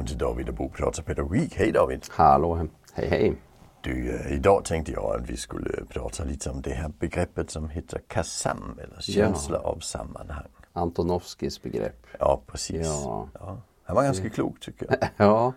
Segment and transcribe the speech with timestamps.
[0.00, 1.54] välkommen till David och Bo pratar pedagogik.
[1.56, 2.06] Hej David!
[2.10, 3.36] Hallå, hej hej!
[3.80, 7.68] Du, eh, idag tänkte jag att vi skulle prata lite om det här begreppet som
[7.68, 9.68] heter KASAM eller känsla ja.
[9.68, 10.48] av sammanhang.
[10.72, 12.06] Antonovskis begrepp.
[12.18, 12.86] Ja, precis.
[12.86, 13.28] Ja.
[13.34, 13.58] ja.
[13.84, 15.08] Han var ganska klok tycker jag.
[15.26, 15.52] ja,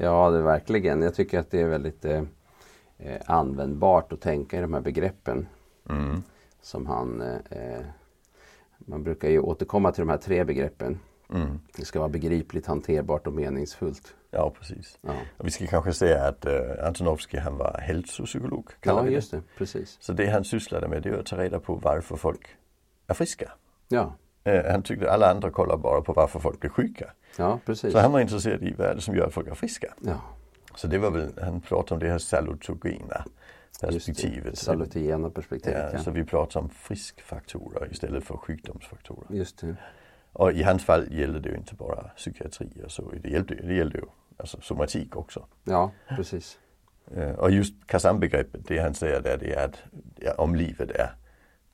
[0.00, 1.02] ja det verkligen.
[1.02, 2.22] Jag tycker att det är väldigt eh,
[2.98, 5.46] eh, användbart att tänka i de här begreppen.
[5.90, 6.22] Mm.
[6.62, 7.84] Som han eh, eh
[8.78, 10.98] Man brukar ju återkomma till de här tre begreppen.
[11.32, 11.60] Mm.
[11.76, 14.14] Det ska vara begripligt, hanterbart och meningsfullt.
[14.30, 14.98] Ja, precis.
[15.00, 15.12] Ja.
[15.36, 18.70] Och vi ska kanske säga att uh, Antonovsky han var hälsopsykolog.
[18.82, 19.42] Ja, just det.
[19.58, 19.98] Precis.
[20.00, 22.46] Så det han sysslade med det är att ta reda på varför folk
[23.06, 23.52] är friska.
[23.88, 24.14] Ja.
[24.48, 27.12] Uh, han tyckte alla andra kollar bara på varför folk blir sjuka.
[27.36, 27.92] Ja, precis.
[27.92, 29.94] Så han var intresserad i vad är det som gör att folk är friska.
[30.00, 30.20] Ja.
[30.74, 33.24] Så det var väl, han pratade om det här salutogena
[33.80, 34.50] perspektivet.
[34.50, 35.78] Det, salutogena perspektivet.
[35.92, 36.04] Ja, ja.
[36.04, 39.26] Så vi pratar om friskfaktorer istället för sjukdomsfaktorer.
[39.30, 39.76] Just det.
[40.38, 43.12] Och i hans fall gällde det ju inte bara psykiatri och så.
[43.22, 44.04] Det gällde, det gällde ju
[44.36, 45.46] alltså somatik också.
[45.64, 46.58] Ja, precis.
[47.36, 49.82] Och just Kazan-begreppet, det han säger där det är att
[50.16, 51.10] ja, om livet är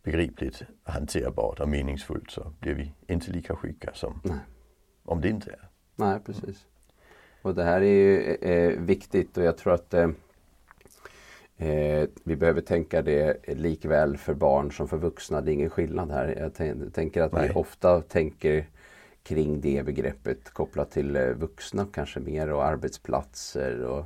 [0.02, 4.38] begripligt, hanterbart och meningsfullt så blir vi inte lika sjuka som Nej.
[5.04, 5.68] om det inte är.
[5.96, 6.66] Nej, precis.
[7.42, 10.08] Och det här är ju eh, viktigt och jag tror att eh,
[11.56, 15.40] Eh, vi behöver tänka det likväl för barn som för vuxna.
[15.40, 16.36] Det är ingen skillnad här.
[16.38, 17.48] Jag tänker att Nej.
[17.48, 18.66] vi ofta tänker
[19.22, 24.04] kring det begreppet kopplat till eh, vuxna kanske mer och arbetsplatser och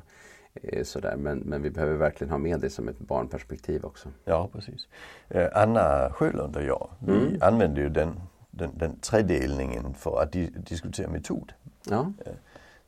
[0.55, 1.17] eh, sådär.
[1.17, 4.09] Men, men vi behöver verkligen ha med det som ett barnperspektiv också.
[4.25, 4.89] Ja precis.
[5.29, 7.39] Eh, Anna Sjölund och jag, vi mm.
[7.41, 11.53] använder ju den, den, den tredelningen för att di diskutera metod.
[11.91, 12.13] Ja.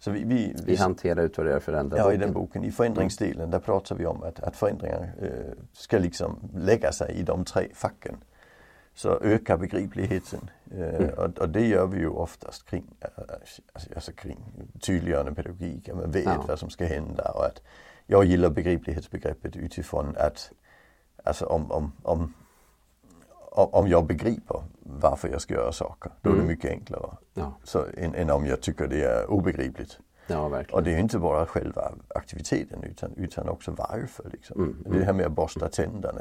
[0.01, 2.65] Eh, så vi, vi, vi hanterar utvärdera förändra Ja, i den boken.
[2.65, 5.31] I förändringsdelen där pratar vi om att, att förändringar eh,
[5.73, 8.17] ska liksom lägga sig i de tre facken.
[8.95, 10.51] Så öka begripligheten.
[10.71, 11.11] Eh, mm.
[11.11, 13.63] och, och, det gör vi ju oftast kring, alltså,
[13.95, 14.39] alltså kring
[14.81, 15.89] tydliggörande pedagogik.
[15.89, 16.45] Att man vet ja.
[16.49, 17.63] vad som ska hända och att
[18.07, 20.53] jag gillar begriplighetsbegreppet utifrån att
[21.25, 22.35] alltså om, om, om
[23.51, 26.49] om jag begriper varför jag ska göra saker, då är det mm.
[26.49, 27.17] mycket enklare.
[27.35, 27.53] Ja.
[27.65, 29.99] Så, än, än, om jag tycker det är obegripligt.
[30.27, 30.63] Ja.
[30.73, 34.31] Och det är inte bara själva aktiviteten utan, utan också varför.
[34.33, 34.63] Liksom.
[34.63, 34.99] Mm.
[34.99, 36.21] Det här med att borsta tänderna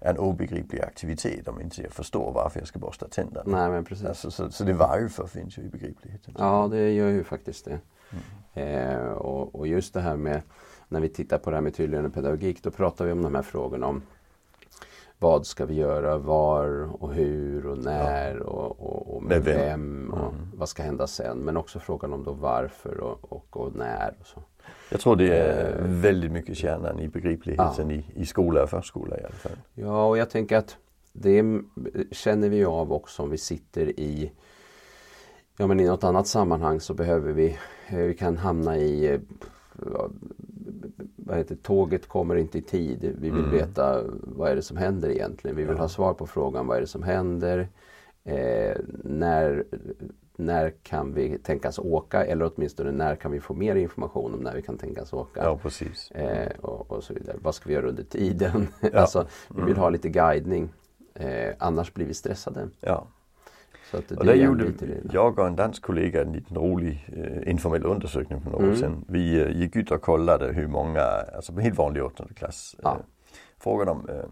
[0.00, 3.58] är en obegriplig aktivitet om inte jag förstår varför jag ska borsta tänderna.
[3.58, 4.06] Nej, men precis.
[4.06, 6.34] Alltså, så, så det varför finns ju i begripligheten.
[6.38, 7.78] Ja, det gör ju faktiskt det.
[8.10, 8.24] Mm.
[8.54, 10.42] Eh, och, och, just det här med
[10.88, 13.42] när vi tittar på det här med tydliggörande pedagogik då pratar vi om de här
[13.42, 14.02] frågorna om
[15.24, 20.10] vad ska vi göra, var och hur och när och, och, och, med, vem, vem
[20.10, 20.50] och mm.
[20.54, 21.38] vad ska hända sen.
[21.38, 24.14] Men också frågan om då varför och, och, när.
[24.20, 24.42] Och så.
[24.90, 27.96] Jag tror det är eh, väldigt mycket kärnan i begripligheten ja.
[27.96, 29.56] i, i skola och förskola i alla fall.
[29.74, 30.76] Ja, och jag tänker att
[31.12, 31.44] det
[32.10, 34.32] känner vi av också om vi sitter i
[35.56, 37.58] Ja men i något annat sammanhang så behöver vi,
[37.88, 39.20] eh, vi kan hamna i
[41.26, 43.14] vad heter, tåget kommer inte i tid.
[43.20, 43.50] Vi vill mm.
[43.50, 45.56] veta vad är det som händer egentligen.
[45.56, 45.82] Vi vill ja.
[45.82, 47.68] ha svar på frågan vad är det som händer.
[48.24, 49.64] Eh, när,
[50.36, 54.54] när kan vi tänkas åka eller åtminstone när kan vi få mer information om när
[54.54, 55.42] vi kan tänkas åka.
[55.42, 56.10] Ja, precis.
[56.10, 57.36] Eh, och, och, så vidare.
[57.42, 58.68] Vad ska vi göra under tiden?
[58.80, 59.00] Ja.
[59.00, 59.78] alltså, vi vill mm.
[59.78, 60.72] ha lite guidning.
[61.14, 62.68] Eh, annars blir vi stressade.
[62.80, 63.06] Ja.
[63.94, 64.72] Så att det och där gjorde
[65.12, 68.80] jag och en dansk kollega en liten rolig eh, informell undersökning för några år mm.
[68.80, 69.04] sedan.
[69.08, 71.02] Vi eh, gick ut och kollade hur många,
[71.36, 72.90] alltså på helt vanlig åttonde klass, ja.
[72.90, 72.96] eh,
[73.58, 74.24] frågade om eh,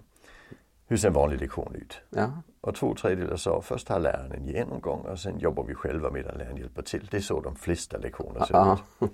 [0.87, 2.01] hur ser en vanlig lektion ut?
[2.11, 2.31] Ja.
[2.61, 6.27] Och två tredjedelar sa först har läraren en genomgång och sen jobbar vi själva med
[6.27, 7.09] att läraren hjälper till.
[7.11, 9.11] Det är så de flesta lektioner ser ut.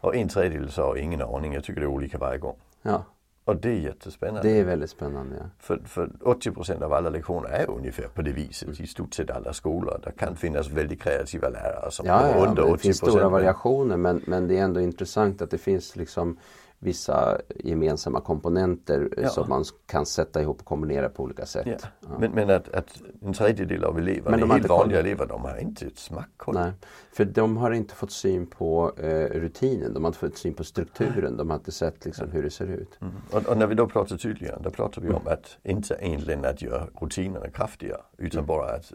[0.00, 2.56] Och en tredjedel sa ingen aning, jag tycker det är olika varje gång.
[2.82, 3.04] Ja.
[3.44, 4.48] Och det är jättespännande.
[4.48, 5.36] Det är väldigt spännande.
[5.38, 5.44] Ja.
[5.58, 8.82] För, för 80% av alla lektioner är ungefär på det viset mm.
[8.84, 10.00] i stort sett alla skolor.
[10.04, 13.96] Det kan finnas väldigt kreativa lärare som ja, ja, under 80 Det finns stora variationer
[13.96, 16.38] men, men det är ändå intressant att det finns liksom
[16.84, 19.28] vissa gemensamma komponenter ja.
[19.28, 21.66] som man kan sätta ihop och kombinera på olika sätt.
[21.66, 21.76] Ja.
[22.00, 22.08] Ja.
[22.18, 25.86] Men, men att, att, en tredjedel av eleverna, de helt vanliga elever, de har inte
[25.86, 26.54] ett smack koll.
[26.54, 26.72] Nej,
[27.12, 30.64] för de har inte fått syn på eh, rutinen, de har inte fått syn på
[30.64, 32.98] strukturen, de har inte sett liksom, hur det ser ut.
[33.00, 33.14] Mm.
[33.30, 35.20] Och, och, när vi då pratar tydligare, då pratar vi mm.
[35.20, 38.46] om att inte egentligen att göra rutinerna kraftigare utan mm.
[38.46, 38.92] bara att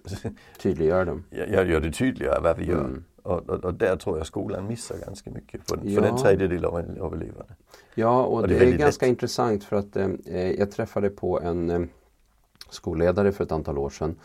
[0.62, 1.24] tydliggöra dem.
[1.31, 2.90] Ja, gör det tydligare vad vi gör.
[3.30, 5.96] Och, och, och, där tror jag skolan missar ganska mycket för, ja.
[5.96, 7.46] för den tredjedel av, av eleverna.
[7.96, 9.10] Ja och, och det, det, är, ganska lätt.
[9.12, 11.81] intressant för att eh, jag träffade på en eh,
[12.70, 14.16] skolledare för ett antal år sedan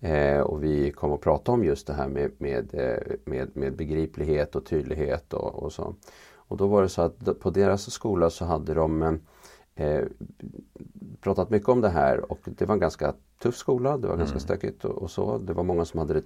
[0.00, 3.76] eh, och vi kom att prata om just det här med, med, eh, med, med
[3.76, 5.94] begriplighet och tydlighet och, och, så.
[6.34, 9.18] Och då var det så att på deras skola så hade de
[9.74, 10.04] eh,
[11.20, 14.34] pratat mycket om det här och det var en ganska tuff skola, det var ganska
[14.34, 14.40] mm.
[14.40, 15.38] stökigt och, och, så.
[15.38, 16.22] Det var många som hade det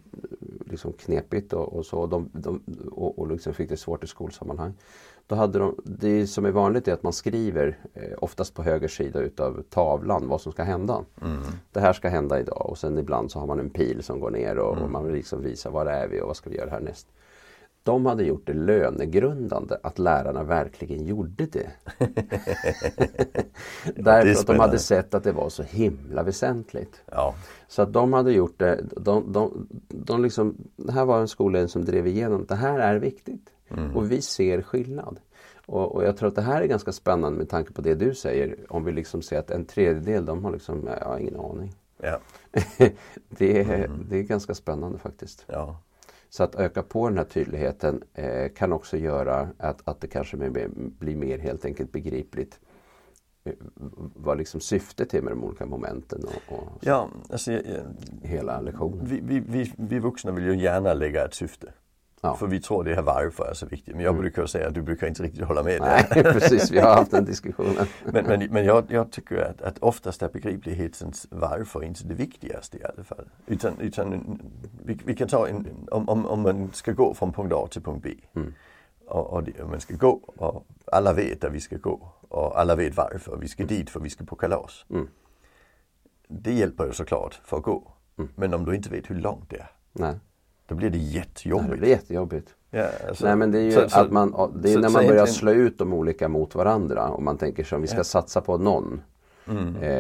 [0.66, 2.60] liksom knepigt och, och så de, de,
[2.90, 4.74] och, och liksom fick det svårt i skolsammanhang.
[5.26, 8.88] Då hade de, det som är vanligt är att man skriver eh, oftast på höger
[8.88, 11.04] sida utav tavlan vad som ska hända.
[11.22, 11.42] Mm.
[11.72, 14.30] Det här ska hända idag och sen ibland så har man en pil som går
[14.30, 14.84] ner och, Mm.
[14.84, 17.06] och man vill liksom visa var är vi och vad ska vi göra härnäst.
[17.88, 21.70] De hade gjort det lönegrundande att lärarna verkligen gjorde det.
[23.96, 27.02] Därför att de hade sett att det var så himla väsentligt.
[27.11, 27.35] Ja,
[27.69, 28.85] Så att de hade gjort det.
[28.96, 32.96] De, de, de liksom, det här var en skolledning som drev igenom det här är
[32.96, 33.50] viktigt.
[33.69, 33.96] Mm.
[33.96, 35.20] Och vi ser skillnad.
[35.67, 38.14] Och, och jag tror att det här är ganska spännande med tanke på det du
[38.14, 38.56] säger.
[38.69, 41.75] Om vi liksom ser att en tredjedel, de har liksom, jag har ingen aning.
[42.02, 42.19] ja,
[43.29, 44.06] det, är, Mm.
[44.11, 45.44] det är ganska spännande faktiskt.
[45.49, 45.76] ja.
[46.30, 50.36] Så att öka på den här tydligheten eh, kan också göra att, att det kanske
[50.36, 52.60] blir, mer helt enkelt begripligt
[53.44, 53.52] eh,
[54.14, 58.60] vad liksom syftet är med de olika momenten och, och ja alltså, jag, jag, hela
[58.60, 59.06] lektionen.
[59.06, 61.72] vi, vi, vi, vi vuxna vill ju gärna lägga ett syfte.
[62.20, 62.34] Ja.
[62.34, 63.94] För vi tror det här varför är så viktigt.
[63.94, 64.20] Men jag Mm.
[64.20, 65.80] brukar säga att du brukar inte riktigt hålla med.
[65.80, 66.70] Nej, precis.
[66.70, 67.86] Vi har haft den diskussionen.
[68.12, 72.78] Men, men, men jag, jag tycker att, att oftast är begriplighetens varför inte det viktigaste
[72.78, 73.28] i alla fall.
[73.46, 74.38] Utan, utan
[74.84, 77.82] vi, vi kan ta en, om, om, om man ska gå från punkt A till
[77.82, 78.14] punkt B.
[78.34, 78.54] Mm.
[79.06, 82.12] Och, och, det, man ska gå och alla vet att vi ska gå.
[82.28, 83.36] Och alla vet varför.
[83.36, 84.84] Vi ska dit för vi ska på kalas.
[84.90, 85.08] Mm.
[86.28, 87.92] Det hjälper ju såklart för att gå.
[88.18, 88.30] Mm.
[88.36, 89.70] Men om du inte vet hur långt det är.
[89.92, 90.14] Nej,
[90.68, 91.78] Då blir det det jättejobbigt.
[91.78, 92.54] blir jättejobbigt.
[92.70, 94.88] Ja, alltså, Nej men det är ju så- så- att man, det är så- när
[94.90, 97.96] man börjar slå ut de olika mot varandra och man tänker sig om vi ska
[97.96, 98.04] Ja.
[98.04, 99.00] satsa på någon.
[99.48, 99.76] Mm.
[99.76, 99.92] Eh,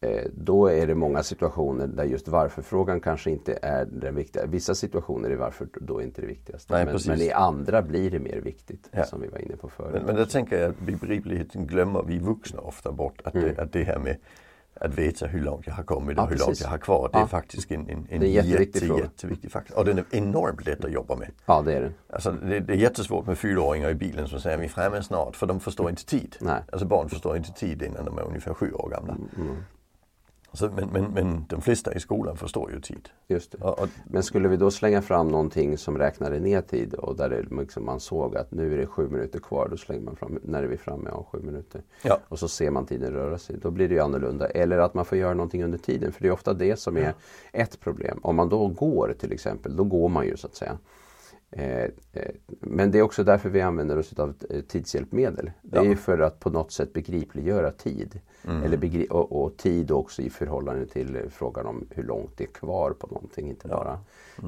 [0.00, 4.46] eh, då är det många situationer där just varför-frågan kanske inte är den viktiga.
[4.46, 6.74] Vissa situationer är varför då inte det viktigaste.
[6.74, 9.04] Nej, men, men i andra blir det mer viktigt Ja.
[9.04, 9.90] som vi var inne på förut.
[9.94, 13.20] Men, men där tänker jag att begripligheten glömmer vi vuxna ofta bort.
[13.24, 13.54] Att, Mm.
[13.56, 14.16] det, att det här med
[14.80, 17.08] att veta hur långt jag har kommit och Ja, hur långt jag har kvar.
[17.12, 17.26] Det är Ja.
[17.26, 19.78] faktiskt en, en, en jätteviktig jätte, jätteviktig faktor.
[19.78, 21.28] Och den är enormt lätt att jobba med.
[21.46, 21.92] Ja det är det.
[22.12, 25.36] Alltså, det, det är jättesvårt med fyraåringar i bilen som säger vi är framme snart.
[25.36, 26.36] För de förstår inte tid.
[26.40, 26.62] Nej.
[26.72, 29.12] Alltså barn förstår inte tid innan de är ungefär sju år gamla.
[29.36, 29.56] Mm,
[30.52, 33.08] Så, men, men, men de flesta i skolan förstår ju tid.
[33.26, 33.58] just det.
[33.58, 37.28] Och, och, Men skulle vi då slänga fram någonting som räknade ner tid och där
[37.28, 39.68] det liksom man såg att nu är det sju minuter kvar.
[39.70, 41.10] Då slänger man fram, när är vi framme?
[41.12, 41.82] Ja, sju minuter.
[42.02, 43.56] ja, Och så ser man tiden röra sig.
[43.62, 44.46] Då blir det ju annorlunda.
[44.46, 46.12] Eller att man får göra någonting under tiden.
[46.12, 47.14] För det är ofta det som är
[47.52, 48.20] ett problem.
[48.22, 50.78] Om man då går till exempel, då går man ju så att säga.
[51.50, 51.90] Eh, eh,
[52.60, 55.50] men det är också därför vi använder oss av eh, tidshjälpmedel.
[55.62, 55.96] Det är Ja.
[55.96, 58.20] för att på något sätt begripliggöra tid.
[58.44, 58.62] Mm.
[58.62, 62.48] Eller begri- och, och tid också i förhållande till frågan om hur långt det är
[62.48, 63.48] kvar på någonting.
[63.48, 63.76] Inte Ja.
[63.76, 64.00] bara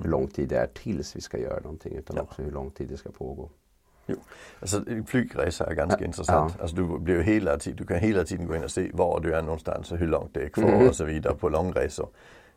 [0.03, 2.23] hur lång tid det är tills vi ska göra någonting utan Ja.
[2.23, 3.51] också hur lång tid det ska pågå.
[4.61, 6.61] alltså, flygresor är ganska intressant.
[6.61, 9.35] Alltså, du, blir hela tiden, du kan hela tiden gå in och se var du
[9.35, 10.89] är någonstans och hur långt det är kvar Mm.
[10.89, 12.09] och så vidare på långresor.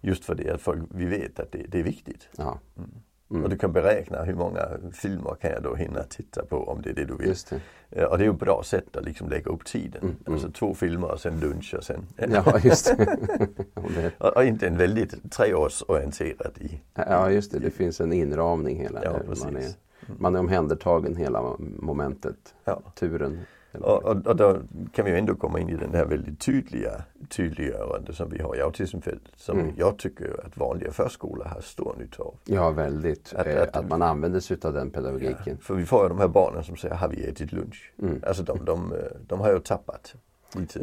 [0.02, 2.30] Just för det att folk, vi vet att det, det är viktigt.
[3.34, 6.82] Ja, Och du kan beräkna hur många filmer kan jag då hinna titta på om
[6.82, 7.36] det är det du vill.
[7.50, 7.62] det.
[8.02, 10.02] Eh, Och det är ju ett bra sätt att liksom lägga upp tiden.
[10.02, 10.34] Mm, mm.
[10.34, 12.06] Alltså två filmer och sen lunch och sen...
[12.34, 13.18] Ja, just det.
[14.18, 16.82] Och, och inte en väldigt treårsorienterad i.
[16.96, 19.20] Ja just det, det finns en inramning hela Ja.
[19.44, 19.64] Man är,
[20.20, 22.82] man är omhändertagen hela momentet, Ja.
[22.96, 23.40] turen.
[23.74, 24.58] Och, och, och då
[24.94, 28.56] kan vi ju ändå komma in i den här väldigt tydliga tydliggörande som vi har
[28.56, 29.32] i autismfältet.
[29.36, 29.74] Som Mm.
[29.78, 32.36] jag tycker att vanliga förskolor har stor nytta av.
[32.46, 35.58] Ja väldigt, Att- eh, att- att, man använder sig av den pedagogiken.
[35.58, 37.94] För vi får ju de här barnen som säger, har vi ätit lunch?
[38.02, 38.24] Mm.
[38.28, 38.98] Alltså de, de, eh,
[39.28, 40.16] de har ju tappat.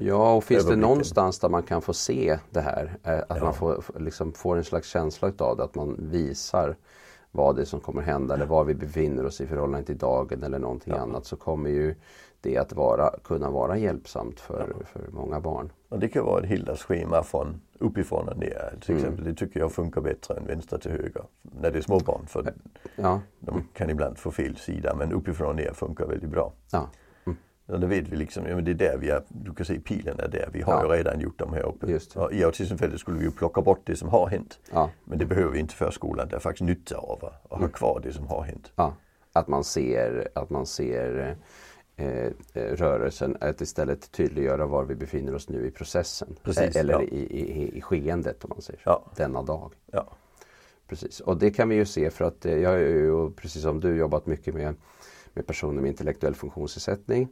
[0.00, 3.44] Ja, och finns det någonstans där man kan få se det här, eh, att Ja.
[3.44, 6.76] man får, liksom får en slags känsla utav det, att man visar
[7.30, 10.42] vad det är som kommer hända eller var vi befinner oss i förhållande till dagen
[10.42, 11.00] eller någonting Ja.
[11.02, 11.94] annat så kommer ju
[12.40, 15.72] det att vara, kunna vara hjälpsamt för, för många barn.
[15.88, 18.74] Och det kan vara ett heldagsschema från uppifrån och ner.
[18.80, 19.04] Till Mm.
[19.04, 19.24] exempel.
[19.24, 21.22] Det tycker jag funkar bättre än vänster till höger.
[21.42, 22.26] När det är små barn.
[22.26, 22.52] För
[22.96, 24.94] Ja, de kan ibland få fel sida.
[24.94, 26.52] Men uppifrån och ner funkar väldigt bra.
[26.72, 26.88] ja
[27.66, 29.80] Och då vet vi liksom, ja, men det är där vi är, du kan se
[29.80, 30.48] pilen är där.
[30.52, 30.84] Vi har Ja.
[30.84, 31.86] ju redan gjort dem här uppe.
[31.86, 32.16] Det.
[32.16, 34.58] Och I autismfältet skulle vi ju plocka bort det som har hänt.
[34.72, 34.90] ja.
[35.04, 36.28] Men det behöver vi inte för skolan.
[36.28, 37.62] Det är faktiskt nytta av att Mm.
[37.62, 38.72] ha kvar det som har hänt.
[38.76, 38.94] Ja,
[39.32, 41.36] att man ser, att man ser
[42.54, 46.36] rörelsen, att istället tydliggöra var vi befinner oss nu i processen.
[46.42, 47.02] Precis, Eh, Eller ja.
[47.02, 48.90] i, i, i skeendet om man säger så.
[48.90, 49.12] Ja.
[49.16, 49.72] Denna dag.
[49.92, 50.06] Ja.
[50.88, 51.20] Precis.
[51.20, 53.96] Och det kan vi ju se för att eh, jag har ju precis som du
[53.96, 54.74] jobbat mycket med,
[55.34, 57.28] med personer med intellektuell funktionsnedsättning.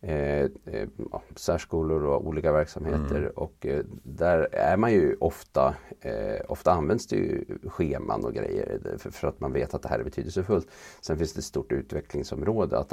[0.00, 0.88] Eh, eh,
[1.36, 3.16] särskolor och olika verksamheter.
[3.16, 3.32] Mm.
[3.36, 8.80] Och eh, där är man ju ofta, eh, ofta används det ju scheman och grejer
[8.98, 10.68] för, för, att man vet att det här är betydelsefullt.
[11.00, 12.92] Sen finns det ett stort utvecklingsområde att,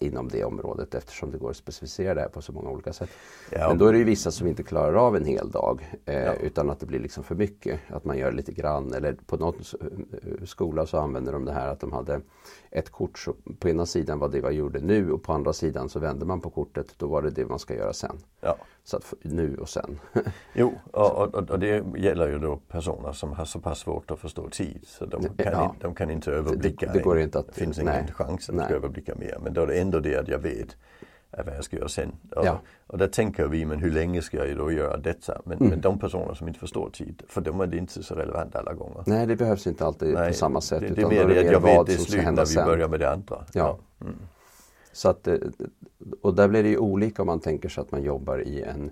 [0.00, 3.10] inom det området eftersom det går att specificera det här på så många olika sätt.
[3.50, 3.68] Ja.
[3.68, 6.32] Men då är det ju vissa som inte klarar av en hel dag eh, ja.
[6.34, 7.80] utan att det blir liksom för mycket.
[7.88, 9.54] Att man gör lite grann eller på någon
[10.44, 12.20] skola så använder de det här att de hade
[12.70, 15.52] ett kort så på ena sidan var det vad jag gjorde nu och på andra
[15.52, 16.94] sidan så vände man på kortet.
[16.98, 18.18] Då var det det man ska göra sen.
[18.40, 18.56] Ja.
[18.84, 19.98] Så att nu och sen.
[20.54, 24.18] jo, och, och, och, det gäller ju då personer som har så pass svårt att
[24.18, 24.84] förstå tid.
[24.86, 25.64] Så de kan, ja.
[25.64, 26.86] in, de kan inte överblicka.
[26.86, 28.00] Det, det går inte att, det finns nej.
[28.02, 29.38] ingen chans att överblicka mer.
[29.42, 30.76] Men då är det ändå det att jag vet
[31.44, 32.12] vad jag ska göra sen.
[32.36, 32.60] Och, ja.
[32.86, 35.40] och där tänker vi, men hur länge ska jag då göra detta?
[35.44, 35.70] Men, mm.
[35.70, 38.72] men de personer som inte förstår tid, för dem är det inte så relevant alla
[38.72, 39.02] gånger.
[39.06, 40.80] Nej, det behövs inte alltid Nej, på samma sätt.
[40.80, 42.66] Det, det är mer det att jag vet det slut när vi sen.
[42.66, 43.44] börjar med det andra.
[43.52, 43.78] Ja.
[43.98, 44.06] ja.
[44.06, 44.18] Mm.
[44.96, 45.38] Så att, eh,
[46.22, 48.90] och där blir det ju olika om man tänker sig att man jobbar i en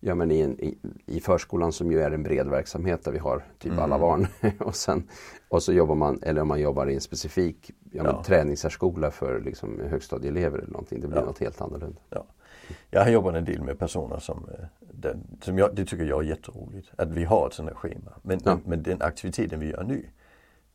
[0.00, 3.18] Ja men i, en, i, i, förskolan som ju är en bred verksamhet där vi
[3.18, 3.84] har typ mm.
[3.84, 4.26] alla barn.
[4.58, 5.08] och, sen,
[5.48, 8.22] och så jobbar man, eller om man jobbar i en specifik ja, ja.
[8.26, 11.00] träningssärskola för liksom, högstadieelever eller någonting.
[11.00, 11.24] Det blir ja.
[11.24, 12.00] något helt annorlunda.
[12.10, 12.26] Ja.
[12.90, 16.24] Jag har jobbat en del med personer som, eh, den, som jag, det tycker jag
[16.24, 16.90] är jätteroligt.
[16.96, 18.12] Att vi har ett sådant här schema.
[18.22, 18.58] Men, ja.
[18.64, 20.06] men, den aktiviteten vi gör nu,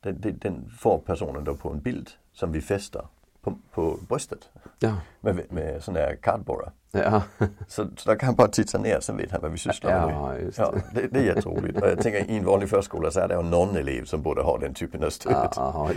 [0.00, 3.06] den, den, får personen då på en bild som vi fäster
[3.42, 4.48] på, på bröstet.
[4.78, 4.96] Ja.
[5.20, 6.72] Med, med sådana här kardborrar.
[6.90, 7.22] Ja.
[7.68, 10.28] så, så där kan han bara titta ner så vet han vad vi sysslar ja,
[10.28, 10.42] med.
[10.42, 11.82] Just ja, det, det är jätteroligt.
[11.82, 14.58] Och jag tänker i en vanlig förskola så är det någon elev som borde ha
[14.58, 15.52] den typen av stöd.
[15.56, 15.90] Ja,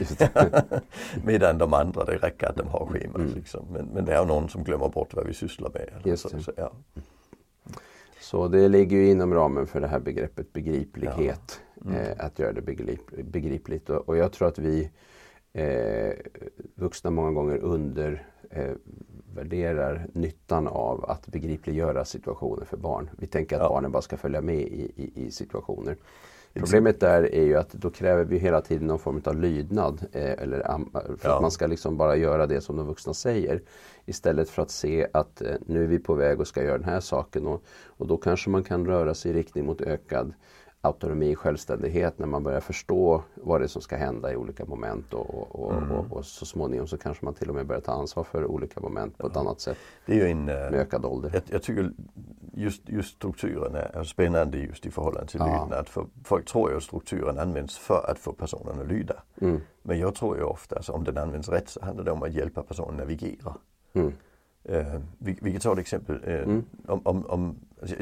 [1.24, 3.16] Medan de andra, det räcker att de har schemat.
[3.16, 3.34] Mm.
[3.34, 3.66] Liksom.
[3.72, 6.20] Men, men det är någon som glömmer bort vad vi sysslar med.
[6.20, 6.72] Så, så, ja.
[8.22, 11.60] så det ligger ju inom ramen för det här begreppet begriplighet.
[11.86, 11.96] Mm.
[11.96, 13.90] Eh, att göra det begrip, begripligt.
[13.90, 14.90] Och, och jag tror att vi
[15.56, 16.14] eh,
[16.76, 23.10] vuxna många gånger undervärderar eh, nyttan av att begripliggöra situationer för barn.
[23.18, 23.70] Vi tänker att ja.
[23.70, 25.98] barnen bara ska följa med i, i, i situationer.
[26.60, 30.06] Problemet där är ju att då kräver vi hela tiden någon form av lydnad.
[30.12, 30.64] Eh, eller,
[31.18, 31.36] för ja.
[31.36, 33.62] att man ska liksom bara göra det som de vuxna säger.
[34.06, 36.90] Istället för att se att eh, nu är vi på väg och ska göra den
[36.90, 37.48] här saken.
[37.48, 40.34] Och, och då kanske man kan röra sig i riktning mot ökad
[40.86, 45.14] autonomi, självständighet när man börjar förstå vad det är som ska hända i olika moment
[45.14, 45.92] och, och, mm.
[45.92, 48.80] och, och, så småningom så kanske man till och med börjar ta ansvar för olika
[48.80, 49.78] moment på ett annat sätt.
[50.06, 51.32] Det är en, med ökad ålder.
[51.34, 51.92] Jag, jag tycker
[52.54, 55.62] just, just strukturen är spännande just i förhållande till ja.
[55.62, 55.88] lydnad.
[55.88, 59.16] För folk tror ju att strukturen används för att få personen att lyda.
[59.42, 59.62] Mm.
[59.82, 62.34] Men jag tror ju ofta, alltså, om den används rätt så handlar det om att
[62.34, 63.56] hjälpa personen att navigera.
[63.94, 64.14] Mm.
[64.70, 66.16] Uh, vi, vi, kan ta ett exempel.
[66.16, 66.66] Uh, mm.
[66.88, 67.56] om, om, om,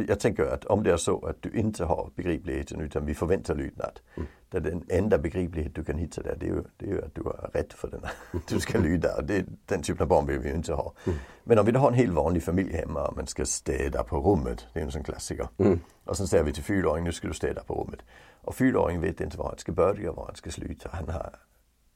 [0.08, 3.56] jag tänker att om det är så att du inte har begripligheten utan vi förväntar
[3.56, 4.00] lydnad.
[4.16, 4.28] Mm.
[4.50, 7.16] Där den enda begriplighet du kan hitta där det är ju, det är ju att
[7.16, 8.02] du har rätt för den.
[8.50, 9.22] du ska lyda.
[9.22, 10.94] Det, den typen av barn vill vi ju inte ha.
[11.06, 11.20] Mm.
[11.44, 14.18] Men om vi då har en helt vanlig familj hemma och man ska städa på
[14.18, 14.68] rummet.
[14.74, 15.48] Det är en sån klassiker.
[15.58, 15.80] Mm.
[16.04, 18.00] Och sen säger vi till fyraåringen, nu ska du städa på rummet.
[18.42, 20.90] Och fyraåringen vet inte var han ska börja och var han ska sluta.
[20.92, 21.36] Han har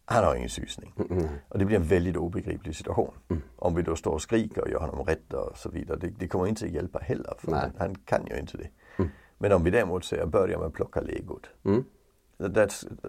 [0.09, 0.93] han har ingen susning.
[1.09, 1.27] Mm.
[1.49, 3.13] Och det blir en väldigt obegriplig situation.
[3.29, 3.41] Mm.
[3.55, 5.97] Om vi då står och skriker och gör honom rätt och så vidare.
[6.01, 7.33] Det, det kommer inte att hjälpa heller.
[7.37, 8.69] För han, han, kan ju inte det.
[8.97, 9.11] Mm.
[9.37, 11.49] Men om vi däremot säger börja med att plocka legot.
[11.65, 11.83] Mm.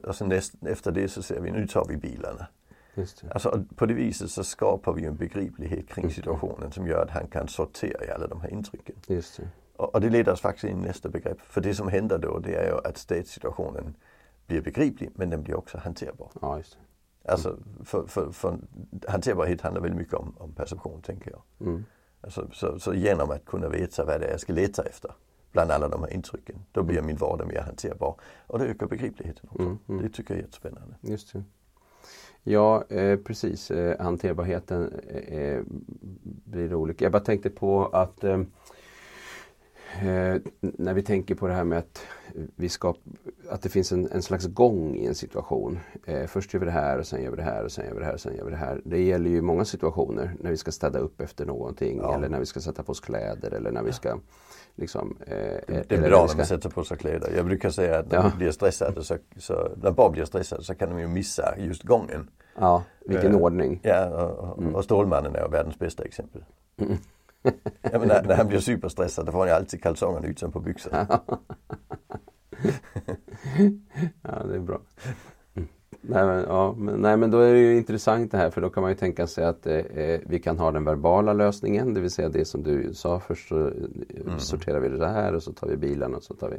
[0.07, 2.47] alltså näst, efter det så säger vi nu tar vi bilarna.
[3.31, 7.26] Alltså, på det viset så skapar vi en begriplighet kring situationen som gör att han
[7.26, 8.97] kan sortera i alla de här intrycken.
[9.07, 9.40] Det.
[9.76, 11.40] Och, och, det leder oss faktiskt in i nästa begrepp.
[11.40, 13.95] För det som händer då det är ju att statssituationen
[14.47, 16.31] blir begriplig men den blir också hanterbar.
[16.40, 16.88] Ja, just det.
[17.29, 18.59] Alltså för, för, för
[19.09, 21.69] hanterbarhet handlar väldigt mycket om, om perception tänker jag.
[21.69, 21.85] Mm.
[22.21, 25.11] Alltså, så, så genom att kunna veta vad det är jag ska leta efter
[25.53, 26.57] bland alla de här intrycken.
[26.73, 28.15] Då blir min vardag mer hanterbar.
[28.47, 29.63] Och det ökar begripligheten också.
[29.63, 30.03] Mm, mm.
[30.03, 30.95] Det tycker jag är jättespännande.
[31.01, 31.45] Just det.
[32.43, 33.71] Ja, eh, precis.
[33.71, 34.93] Eh, hanterbarheten
[35.29, 35.61] eh,
[36.45, 37.05] blir olika.
[37.05, 38.25] Jag bara tänkte på att
[40.02, 42.02] eh, när vi tänker på det här med att,
[42.57, 42.95] vi ska,
[43.50, 45.78] att det finns en, en slags gång i en situation.
[46.07, 47.95] Eh, först gör vi det här och sen gör vi det här och sen gör
[47.95, 48.80] vi det här och sen gör vi det här.
[48.85, 52.14] Det gäller ju många situationer när vi ska städa upp efter någonting ja.
[52.14, 54.18] eller när vi ska sätta på oss kläder eller när vi ska
[54.75, 55.35] Liksom, eh,
[55.66, 57.33] det är bra när man sätter på sig kläder.
[57.37, 58.33] Jag brukar säga att när ja.
[58.37, 62.30] blir stressade så, så, när barn blir stressade så kan de ju missa just gången.
[62.54, 63.80] Ja, vilken eh, ordning.
[63.83, 64.75] Ja, och, mm.
[64.75, 66.45] och Stålmannen är världens bästa exempel.
[66.76, 66.97] Mm
[67.83, 70.61] ja, men när, när, han blir superstressad då får han ju alltid kalsongerna utan på
[70.61, 71.07] byxorna.
[74.23, 74.80] ja, det är bra.
[76.00, 78.71] Nej men, ja, men, nej men då är det ju intressant det här för då
[78.71, 82.00] kan man ju tänka sig att eh, eh vi kan ha den verbala lösningen, det
[82.00, 83.73] vill säga det som du sa först så eh,
[84.26, 84.38] mm.
[84.38, 86.57] sorterar vi det här och så tar vi bilarna och så tar vi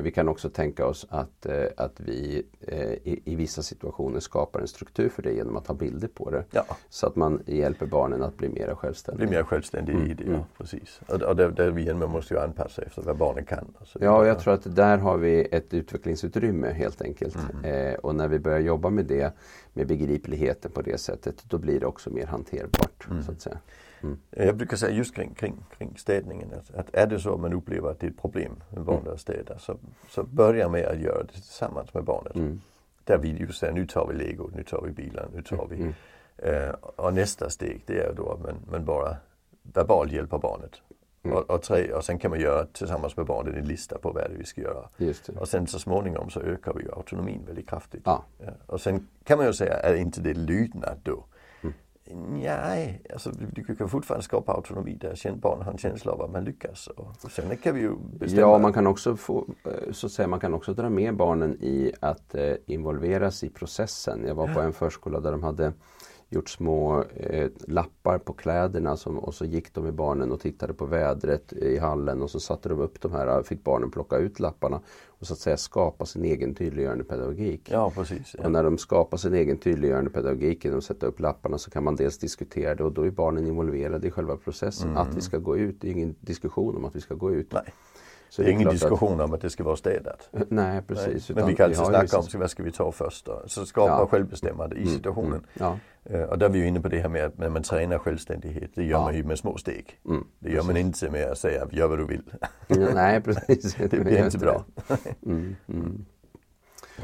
[0.00, 4.60] vi kan också tänka oss att, eh, att vi eh, i, i, vissa situationer skapar
[4.60, 6.44] en struktur för det genom att ha bilder på det.
[6.50, 6.64] Ja.
[6.88, 9.28] Så att man hjälper barnen att bli mer självständiga.
[9.28, 10.10] Bli mer självständiga mm.
[10.10, 10.30] i det, ja.
[10.30, 10.42] Mm.
[10.58, 11.00] Precis.
[11.06, 13.74] Och, och det, det vi måste ju anpassa efter vad barnen kan.
[13.78, 17.36] Alltså, ja, jag tror att där har vi ett utvecklingsutrymme helt enkelt.
[17.52, 17.92] Mm.
[17.92, 19.32] Eh, och när vi börjar jobba med det,
[19.72, 23.06] med begripligheten på det sättet, då blir det också mer hanterbart.
[23.10, 23.22] Mm.
[23.22, 23.58] Så att säga.
[24.02, 24.18] Mm.
[24.30, 27.52] Jag brukar säga just kring, kring, kring städningen att, att är det så att man
[27.52, 29.10] upplever att det är ett problem med barn mm.
[29.10, 29.76] där städar så,
[30.08, 32.34] så börja med att göra det tillsammans med barnet.
[32.34, 32.60] Mm.
[33.04, 35.76] Där vi just säger nu tar vi lego, nu tar vi bilen, nu tar vi.
[35.76, 35.94] Mm.
[36.36, 39.16] Eh, och nästa steg det är då att man, man bara
[39.62, 40.82] verbalt hjälper barnet.
[41.22, 41.36] Mm.
[41.36, 44.22] Och, och, tre, och sen kan man göra tillsammans med barnet en lista på vad
[44.22, 44.88] det är vi ska göra.
[45.40, 48.02] Och sen så småningom så ökar vi ju autonomin väldigt kraftigt.
[48.04, 48.24] Ja.
[48.38, 48.50] Ja.
[48.66, 51.24] Och sen kan man ju säga, är inte det lydnad då?
[52.14, 56.44] Nej, alltså du kan fortfarande skapa autonomi där barnen har en känsla av att man
[56.44, 56.86] lyckas.
[56.86, 58.40] Och sen kan vi ju bestämma.
[58.40, 61.92] Ja, man kan också få, eh, så säga, man kan också dra med barnen i
[62.00, 64.24] att eh, involveras i processen.
[64.26, 65.72] Jag var på en förskola där de hade
[66.30, 70.74] gjort små eh, lappar på kläderna som, och så gick de med barnen och tittade
[70.74, 74.40] på vädret i hallen och så satte de upp de här, fick barnen plocka ut
[74.40, 77.68] lapparna och så att säga skapa sin egen tydliggörande pedagogik.
[77.70, 78.34] Ja, precis.
[78.38, 78.44] Ja.
[78.44, 81.84] Och när de skapar sin egen tydliggörande pedagogik genom att sätta upp lapparna så kan
[81.84, 84.90] man dels diskutera det och då är barnen involverade i själva processen.
[84.90, 85.02] Mm.
[85.02, 87.52] Att vi ska gå ut, det är ingen diskussion om att vi ska gå ut.
[87.52, 87.74] Nej.
[88.30, 89.26] Så det är ingen diskussion att...
[89.26, 90.28] om att det ska vara städat.
[90.48, 91.28] Nej precis.
[91.28, 91.36] Nej.
[91.36, 92.18] Men vi kan alltid snacka vissa...
[92.18, 93.42] om vad ska vi ta först då.
[93.46, 94.06] Så skapa ja.
[94.06, 95.32] självbestämmande i mm, situationen.
[95.32, 95.78] Mm, ja.
[96.10, 97.98] Uh, och där är vi ju inne på det här med att när man tränar
[97.98, 99.04] självständighet, det gör ja.
[99.04, 100.00] man ju med små steg.
[100.08, 100.66] Mm, det gör precis.
[100.66, 102.22] man inte med att säga gör vad du vill.
[102.94, 103.74] nej precis.
[103.74, 104.64] det blir inte bra.
[105.26, 106.04] mm, mm.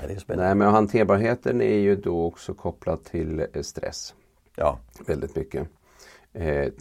[0.00, 0.46] Ja, det är spännande.
[0.46, 4.14] Nej men hanterbarheten är ju då också kopplad till eh, stress.
[4.56, 4.78] Ja.
[5.06, 5.68] Väldigt mycket.
[6.34, 6.72] Eh,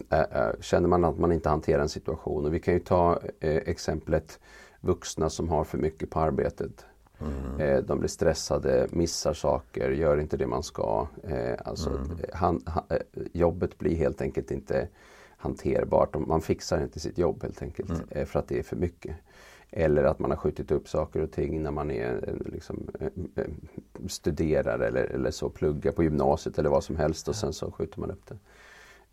[0.60, 2.44] känner man att man inte hanterar en situation.
[2.44, 4.40] Och vi kan ju ta eh, exemplet
[4.80, 6.86] vuxna som har för mycket på arbetet.
[7.20, 7.60] Mm.
[7.60, 11.06] Eh, de blir stressade, missar saker, gör inte det man ska.
[11.22, 12.18] Eh, alltså, mm.
[12.32, 14.88] han, han, eh, jobbet blir helt enkelt inte
[15.36, 16.26] hanterbart.
[16.26, 18.02] Man fixar inte sitt jobb helt enkelt mm.
[18.10, 19.16] Eh, för att det är för mycket.
[19.70, 22.90] Eller att man har skjutit upp saker och ting när man är liksom,
[24.08, 28.00] studerar eller, eller så, pluggar på gymnasiet eller vad som helst och sen så skjuter
[28.00, 28.36] man upp det.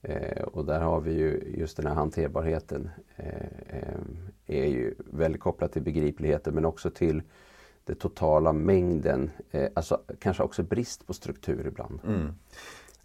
[0.01, 2.89] Eh, och där har vi ju just den här hanterbarheten.
[3.15, 3.25] Eh,
[3.67, 3.99] eh,
[4.47, 7.21] är ju väldigt kopplat till begripligheten men också till
[7.83, 11.99] den totala mängden, eh, alltså kanske också brist på struktur ibland.
[12.07, 12.33] Mm.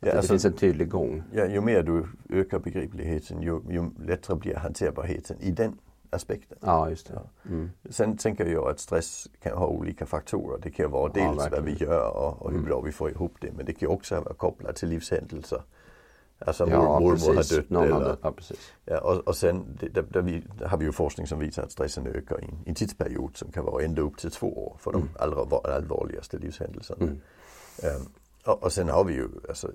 [0.00, 1.22] Ja, det alltså, finns en tydlig gång.
[1.32, 5.78] Ja, ju mer du ökar begripligheten ju, ju lättare blir hanterbarheten i den
[6.10, 6.58] aspekten.
[6.60, 7.20] Ja, just det.
[7.48, 7.70] Mm.
[7.90, 10.58] Sen tänker jag att stress kan ha olika faktorer.
[10.62, 12.68] Det kan vara dels ja, vad vi gör och, och hur mm.
[12.68, 13.52] bra vi får ihop det.
[13.52, 15.62] Men det kan också vara kopplat till livshändelser.
[16.38, 17.50] Alltså ja, mormor precis.
[17.50, 17.70] har dött.
[17.70, 18.16] Någon eller.
[18.22, 18.72] Ja, precis.
[18.84, 22.06] Ja, och, och sen där, där, vi, har vi ju forskning som visar att stressen
[22.06, 25.14] ökar i en tidsperiod som kan vara ända upp till två år för de mm.
[25.18, 27.02] allra allvarligaste livshändelserna.
[27.02, 27.20] Mm.
[27.96, 28.12] Um,
[28.46, 29.70] och, och sen har vi ju alltså,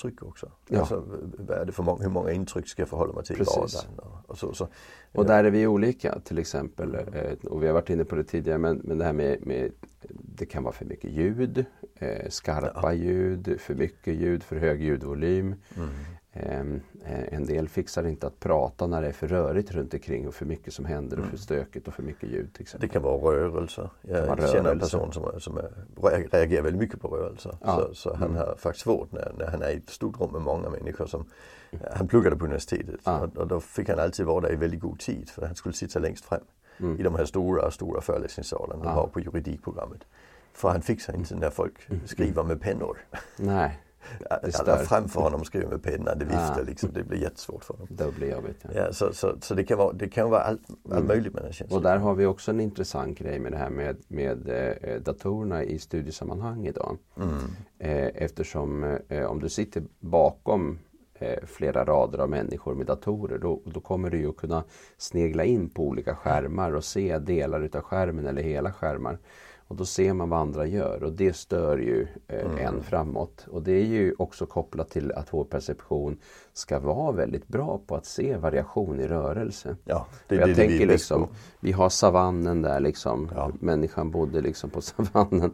[0.00, 0.50] tryck också.
[0.68, 0.78] Ja.
[0.78, 1.04] Alltså,
[1.38, 3.98] vad är det för många, hur många intryck ska jag förhålla mig till i vardagen?
[3.98, 4.68] Och, och, så, så,
[5.12, 6.94] och där är vi olika till exempel.
[6.94, 9.72] Eh, och vi har varit inne på det tidigare men, men det här med, med
[10.08, 12.92] det kan vara för mycket ljud, eh, skarpa ja.
[12.92, 15.54] ljud, för mycket ljud, för hög ljudvolym.
[15.76, 15.88] Mm.
[16.34, 20.28] Ehm, eh, en del fixar inte att prata när det är för rörigt runt omkring
[20.28, 21.38] och för mycket som händer och för mm.
[21.38, 22.52] stökigt och för mycket ljud.
[22.52, 22.88] Till exempel.
[22.88, 23.90] Det kan vara rörelser.
[24.00, 25.70] Jag kan känner en person som, som är,
[26.30, 27.56] reagerar väldigt mycket på rörelser.
[27.60, 27.76] Ja.
[27.76, 28.36] Så, så, han mm.
[28.36, 31.06] har faktiskt svårt när, när han är i ett stort rum med många människor.
[31.06, 31.24] Som,
[31.70, 31.84] mm.
[31.94, 33.20] Han pluggade på universitetet ja.
[33.20, 35.74] och, och, då fick han alltid vara där i väldigt god tid för han skulle
[35.74, 36.40] sitta längst fram
[36.80, 37.00] mm.
[37.00, 38.84] i de här stora, stora föreläsningssalarna.
[38.84, 40.00] Han var på juridikprogrammet.
[40.52, 42.98] För han fixar inte när folk skriver med pennor.
[43.36, 43.81] Nej.
[44.30, 46.64] Alla framför honom skriver med penna, det viftar ja.
[46.66, 46.90] liksom.
[46.92, 47.88] Det blir jättesvårt för honom.
[47.90, 48.56] Det blir jobbigt.
[48.62, 48.70] Ja.
[48.74, 51.06] ja så, så, så, det kan vara, det kan vara allt, allt mm.
[51.06, 51.76] möjligt med den känslan.
[51.76, 55.64] Och där har vi också en intressant grej med det här med, med eh, datorerna
[55.64, 56.98] i studiesammanhang idag.
[57.16, 57.38] Mm.
[57.78, 60.78] Eh, eftersom eh, om du sitter bakom
[61.14, 64.64] eh, flera rader av människor med datorer då, då kommer du ju kunna
[64.96, 69.18] snegla in på olika skärmar och se delar utav skärmen eller hela skärmar.
[69.72, 72.58] Och då ser man vad andra gör och det stör ju eh, mm.
[72.58, 73.46] en framåt.
[73.50, 76.16] Och det är ju också kopplat till att vår perception
[76.52, 79.76] ska vara väldigt bra på att se variation i rörelse.
[79.84, 81.28] Ja, det, jag det, tänker det liksom,
[81.60, 83.30] vi har savannen där liksom.
[83.34, 83.50] Ja.
[83.60, 85.52] Människan bodde liksom på savannen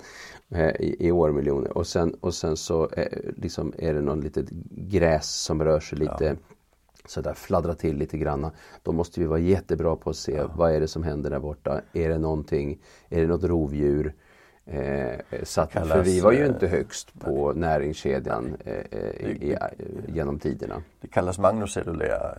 [0.49, 1.79] eh, i, i årmiljoner.
[1.79, 5.99] Och sen, och sen så eh, liksom är det någon litet gräs som rör sig
[5.99, 6.35] lite ja
[7.11, 8.53] sådär fladdra till lite granna.
[8.83, 10.51] Då måste vi vara jättebra på att se ja.
[10.57, 11.81] vad är det som händer där borta.
[11.93, 14.15] Är det någonting, är det något rovdjur?
[14.67, 19.27] Eh, så att, Kallas, för vi var ju eh, inte högst på näringskedjan eh, eh,
[19.27, 19.57] i, i,
[20.09, 20.83] genom tiderna.
[21.01, 22.37] Det kallas magnocellulär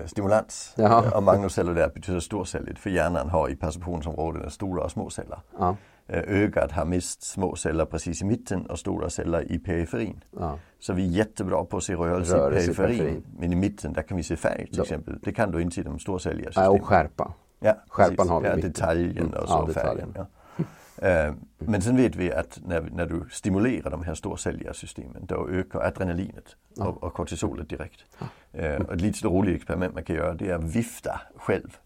[0.00, 0.74] eh, stimulans.
[0.76, 1.16] Jaha.
[1.16, 5.38] Och magnocellulär betyder storcelligt för hjärnan har i perceptionsområdena stora och små celler.
[5.58, 10.24] Ja, Eh, Ögat har mest små celler precis i mitten och stora celler i periferin.
[10.38, 12.98] ja, Så vi är jättebra på att se rörelse, Rörelse i i periferin.
[12.98, 13.24] periferin.
[13.38, 15.18] Men i mitten där kan vi se färg till Då- exempel.
[15.22, 16.80] Det kan du inte i de storcelliga ja systemen.
[16.80, 17.32] och skärpa.
[17.60, 18.30] Ja, Skärpan precis.
[18.30, 19.40] har vi i ja, detaljen Mm.
[19.42, 20.14] och så Ja, färgen.
[20.14, 20.26] Ja.
[21.08, 25.48] Eh, Men sen vet vi att när, när du stimulerar de här storcelliga systemen då
[25.48, 28.00] ökar adrenalinet och, och kortisolet direkt.
[28.52, 31.76] Eh, Och ett lite roligt experiment man kan göra det är att vifta själv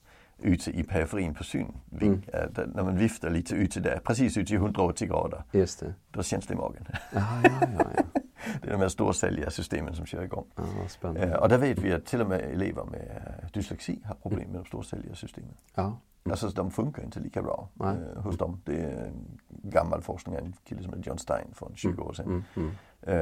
[0.43, 2.29] ute i periferin på synving.
[2.33, 5.95] Eh, där- När man viftar lite ute där, precis ute i 180 grader, Just det.
[6.11, 6.87] då känns det i magen.
[6.91, 7.01] Ja,
[7.45, 8.03] ja, ja, ja.
[8.63, 10.45] Det är de här storcelliga systemen som kör igång.
[10.55, 11.39] vad spännande.
[11.39, 14.61] Och där vet vi att till och med elever med eh, dyslexi har problem med
[14.61, 15.55] de storcelliga systemen.
[15.75, 15.97] Ja,
[16.31, 17.97] Alltså de funkar inte lika bra Nej.
[18.17, 18.61] eh, hos dem.
[18.65, 22.27] Det är en gammal forskning en kille som heter John Stein från 20 år sedan.
[22.27, 22.71] mm, mm.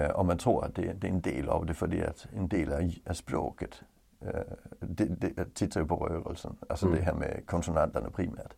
[0.04, 2.26] Eh, och man tror att det, det är en del av det för det att
[2.37, 3.83] en del av, av språket
[4.80, 6.56] det, det tittar ju på rörelsen.
[6.68, 6.98] Alltså Mm.
[6.98, 8.54] det här med konsonanterna primärt.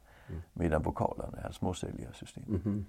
[0.53, 2.45] Medan vokalerna är småcelliga system.
[2.47, 2.87] Mhm.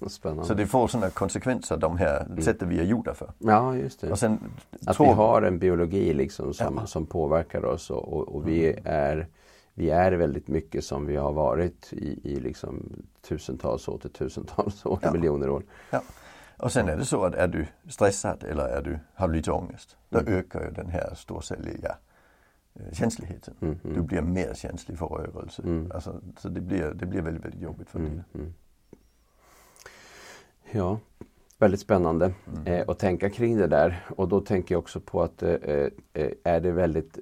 [0.00, 0.44] Vad Spännande.
[0.44, 3.32] Så det får sådana konsekvenser de här sätten vi är gjorda för.
[3.38, 4.10] Ja, just det.
[4.10, 4.38] Och sen
[4.86, 6.86] Att vi har en biologi liksom som, Ja.
[6.86, 9.28] som påverkar oss och, och, och vi, är,
[9.74, 14.86] vi är väldigt mycket som vi har varit i, i liksom tusentals år till tusentals
[14.86, 15.12] år, Ja.
[15.12, 15.62] miljoner år.
[15.90, 16.02] Ja.
[16.58, 19.52] Och sen är det så att är du stressad eller är du, har du lite
[19.52, 20.32] ångest, då Mm.
[20.34, 21.94] ökar ju den här storcelliga eh,
[22.92, 23.54] känsligheten.
[23.60, 23.96] Mm, mm.
[23.96, 25.62] Du blir mer känslig för rörelse.
[25.62, 25.90] Mm.
[25.94, 28.08] Alltså, så det blir, det blir väldigt, väldigt jobbigt för dig.
[28.08, 28.52] Mm, mm.
[30.70, 30.98] Ja,
[31.58, 32.66] väldigt spännande Mm.
[32.66, 34.04] eh, att tänka kring det där.
[34.16, 35.50] Och då tänker jag också på att eh,
[36.12, 37.18] eh, är det väldigt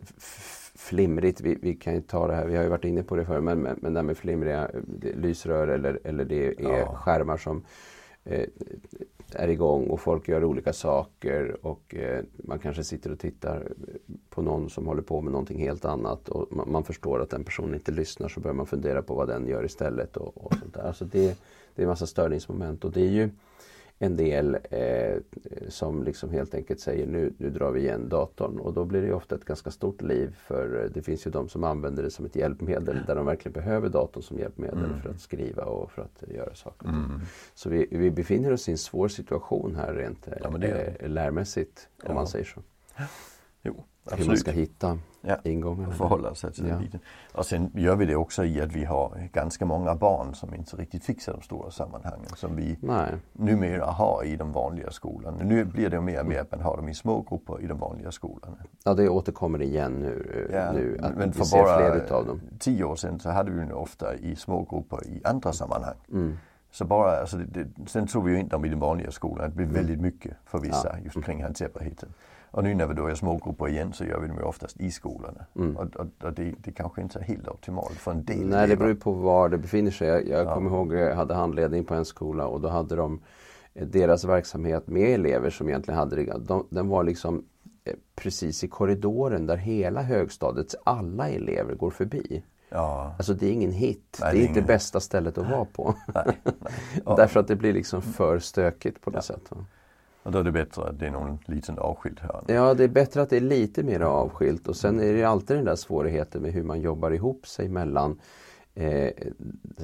[0.74, 3.24] flimrigt, vi, vi kan ju ta det här, vi har ju varit inne på det
[3.24, 6.94] förr, men, men, men det här med flimriga eh, lysrör eller, eller det är Ja.
[6.94, 7.64] skärmar som
[8.24, 8.46] eh,
[9.32, 13.72] är igång och folk gör olika saker och eh, man kanske sitter och tittar
[14.40, 17.44] på någon som håller på med någonting helt annat och man, man förstår att den
[17.44, 20.74] personen inte lyssnar så börjar man fundera på vad den gör istället och, och sånt
[20.74, 20.82] där.
[20.82, 21.38] Alltså det,
[21.74, 23.30] det är en massa störningsmoment och det är ju
[23.98, 25.16] en del eh,
[25.68, 29.12] som liksom helt enkelt säger nu, nu drar vi igen datorn och då blir det
[29.12, 32.24] ofta ett ganska stort liv för eh, det finns ju de som använder det som
[32.24, 36.24] ett hjälpmedel där de verkligen behöver datorn som hjälpmedel för att skriva och för att
[36.28, 36.88] göra saker.
[36.88, 37.20] Mm.
[37.54, 41.88] Så vi, vi befinner oss i en svår situation här rent Ja, det eh, lärmässigt
[42.02, 42.14] om Ja.
[42.14, 42.60] man säger så.
[43.62, 43.84] Jo,
[44.16, 45.36] Hur man ska hitta Ja.
[45.44, 45.92] ingångarna.
[45.94, 46.74] Förhålla sig till Ja.
[46.74, 47.00] den biten.
[47.34, 50.76] Och sen gör vi det också i att vi har ganska många barn som inte
[50.76, 55.34] riktigt fixar de stora sammanhangen som vi Nej, numera har i de vanliga skolan.
[55.42, 57.78] Nu blir det mer och mer att man har dem i små grupper i de
[57.78, 58.56] vanliga skolorna.
[58.84, 60.46] ja, det återkommer igen nu.
[60.50, 62.40] eh, Ja, nu att men för bara fler utav dem.
[62.58, 65.96] tio år sedan så hade vi ju ofta i små grupper i andra sammanhang.
[66.12, 66.36] Mm.
[66.72, 69.50] Så bara, alltså det, det, sen tog vi ju in dem i den vanliga skolan.
[69.50, 71.02] Det blev väldigt mycket för vissa Mm.
[71.04, 71.10] Ja.
[71.14, 72.08] just kring hanterbarheten.
[72.52, 74.80] Och nu när vi då är små grupper igen så gör vi dem ju oftast
[74.80, 75.44] i skolorna.
[75.56, 75.76] Mm.
[75.76, 78.76] Och, och, och det, det kanske inte är helt optimalt för en del Nej, det
[78.76, 80.08] beror på var det befinner sig.
[80.08, 80.54] Jag, jag Ja.
[80.54, 83.20] kommer ihåg jag hade handledning på en skola och då hade de
[83.74, 86.32] eh, deras verksamhet med elever som egentligen hade det.
[86.38, 87.44] De, den var liksom
[87.84, 92.42] eh, precis i korridoren där hela högstadiets alla elever går förbi.
[92.72, 94.18] Ja, Alltså det är ingen hit.
[94.20, 95.94] Nej, det det är är inte ingen- bästa stället att vara på.
[96.14, 96.72] nej, nej.
[97.04, 97.16] Ja.
[97.16, 99.50] Därför att det blir liksom för stökigt på något sätt.
[100.22, 102.44] Och då är det bättre att det är någon liten avskild hörn.
[102.46, 105.56] Ja, det är bättre att det är lite mer avskilt och sen är det alltid
[105.56, 108.20] den där svårigheten med hur man jobbar ihop sig mellan
[108.74, 109.10] eh,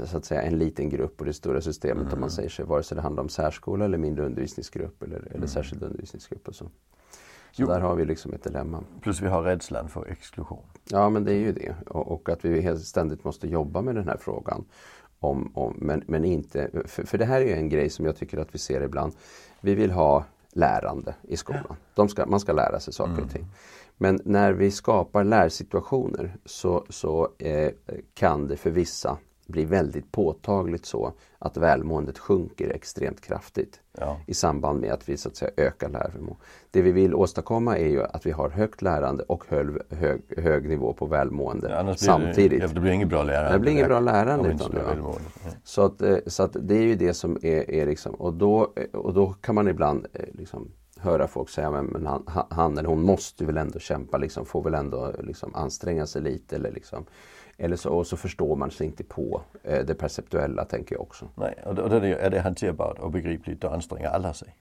[0.04, 2.82] så att säga en liten grupp och det stora systemet om man säger sig vare
[2.82, 6.64] sig det handlar om särskola eller mindre undervisningsgrupp eller, eller särskild undervisningsgrupp och så.
[6.64, 7.66] Så Jo.
[7.66, 8.84] där har vi liksom ett dilemma.
[9.00, 10.64] Plus vi har rädslan för exklusion.
[10.90, 14.08] Ja men det är ju det och, och att vi ständigt måste jobba med den
[14.08, 14.64] här frågan.
[15.18, 18.16] Om, om, men, men inte, för, för det här är ju en grej som jag
[18.16, 19.12] tycker att vi ser ibland.
[19.66, 21.76] Vi vill ha lärande i skolan.
[22.08, 23.46] Ska, man ska lära sig saker och ting.
[23.96, 27.72] Men när vi skapar lärsituationer så, så eh,
[28.14, 34.20] kan det för vissa bli väldigt påtagligt så att välmåendet sjunker extremt kraftigt Ja.
[34.26, 36.36] i samband med att vi så att säga ökar lärförmågan.
[36.70, 40.68] Det vi vill åstadkomma är ju att vi har högt lärande och hög, hög, hög
[40.68, 42.60] nivå på välmående blir samtidigt.
[42.60, 43.52] Det, ja, det blir inget bra lärande.
[43.52, 44.82] Det blir inget bra lärande utan det.
[44.98, 45.14] Ja.
[45.64, 48.72] Så att, eh, så att det är ju det som är, är liksom och då,
[48.92, 53.02] och då kan man ibland eh, liksom höra folk säga men han, han eller hon
[53.02, 57.04] måste väl ändå kämpa, liksom, får väl ändå liksom anstränga sig lite eller liksom
[57.58, 61.28] eller så, och så förstår man sig inte på eh, det perceptuella tänker jag också.
[61.34, 64.56] Nej, och då, är, det, är det hanterbart och begripligt, då anstränger alla sig.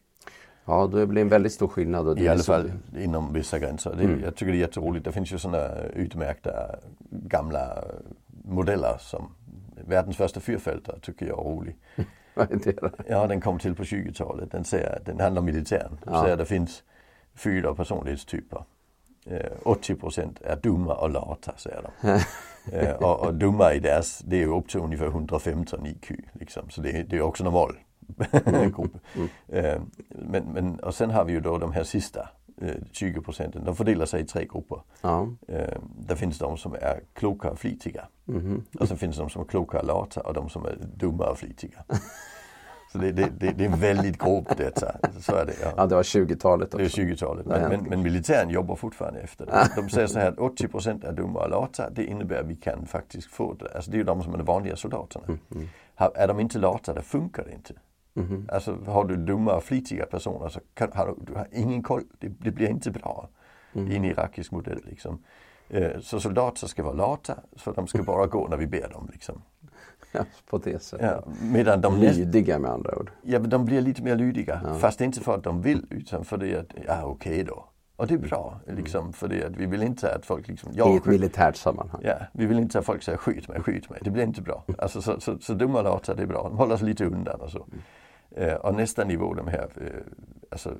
[0.65, 2.15] Ja, då blir det en väldigt stor skillnad.
[2.15, 3.95] Det I alla fall inom vissa gränser.
[3.97, 4.21] Det, Mm.
[4.23, 5.05] Jag tycker det är jätteroligt.
[5.05, 6.75] Det finns ju sådana utmärkta
[7.11, 7.83] gamla
[8.43, 9.31] modeller som
[9.87, 11.75] världens första fyrfältare tycker jag är rolig.
[12.63, 12.77] Det?
[13.09, 14.51] Ja, den kom till på 20-talet.
[14.51, 15.97] Den, säger, den handlar om militären.
[16.03, 16.21] Den Ja.
[16.21, 16.83] säger att det finns
[17.35, 18.63] fyra personlighetstyper.
[19.25, 22.19] Eh, 80 procent är dumma och lata, säger de.
[22.71, 26.11] eh, och, och dumma i deras, det är ju upp till ungefär 115 IQ.
[26.33, 26.69] Liksom.
[26.69, 27.75] Så det, det är också normal
[28.75, 28.97] grupp.
[29.47, 32.29] Eh, men, men, och sen har vi ju då de här sista
[32.61, 33.63] eh, 20 procenten.
[33.65, 34.81] De fördelar sig i tre grupper.
[35.01, 35.27] Ja.
[35.47, 38.07] Eh, där finns de som är kloka och flitiga.
[38.25, 38.65] Mhm.
[38.79, 41.37] Och sen finns de som är kloka och lata och de som är dumma och
[41.37, 41.83] flitiga.
[42.95, 44.95] Så det, det, det, det är väldigt grovt detta.
[45.19, 45.53] Så är det.
[45.63, 45.73] Ja.
[45.77, 47.01] ja, det var 20-talet Det är också.
[47.01, 47.45] 20-talet.
[47.45, 49.67] Nej, Men, men, men militären jobbar fortfarande efter det.
[49.75, 51.89] De säger så här att 80 procent är dumma och lata.
[51.89, 53.75] Det innebär att vi kan faktiskt få det.
[53.75, 55.25] Alltså det är ju de som är de vanliga soldaterna.
[55.27, 57.73] Mm, Har- Är de inte lata, det funkar det inte.
[58.13, 58.49] Mhm.
[58.51, 62.03] Alltså har du dumma och flitiga personer så kan, har du, du har ingen koll.
[62.19, 63.29] Det, det blir inte bra
[63.75, 63.91] Mm.
[63.91, 64.79] i en irakisk modell.
[64.85, 65.23] Liksom.
[65.69, 69.09] Eh, Så soldater ska vara lata, så de ska bara gå när vi ber dem.
[69.13, 69.41] Liksom.
[70.49, 71.11] På det sättet.
[71.25, 73.11] Ja, medan de Lydiga med andra ord.
[73.21, 74.61] Ja, men de blir lite mer lydiga.
[74.63, 74.73] Ja.
[74.73, 77.65] Fast inte för att de vill utan för det att, ja okej då.
[77.97, 78.77] Och det är bra, Mm.
[78.77, 82.01] liksom, för det att vi vill inte att folk liksom, I ja, ett militärt sammanhang.
[82.03, 83.99] ja, vi vill inte att folk säger skjut mig, skjut mig.
[84.03, 84.63] Det blir inte bra.
[84.77, 86.43] Alltså så, så, så dumma och lata, det är bra.
[86.43, 87.65] De håller sig lite undan och så.
[88.35, 89.87] Eh, och nästa nivå, de här eh,
[90.51, 90.71] alltså,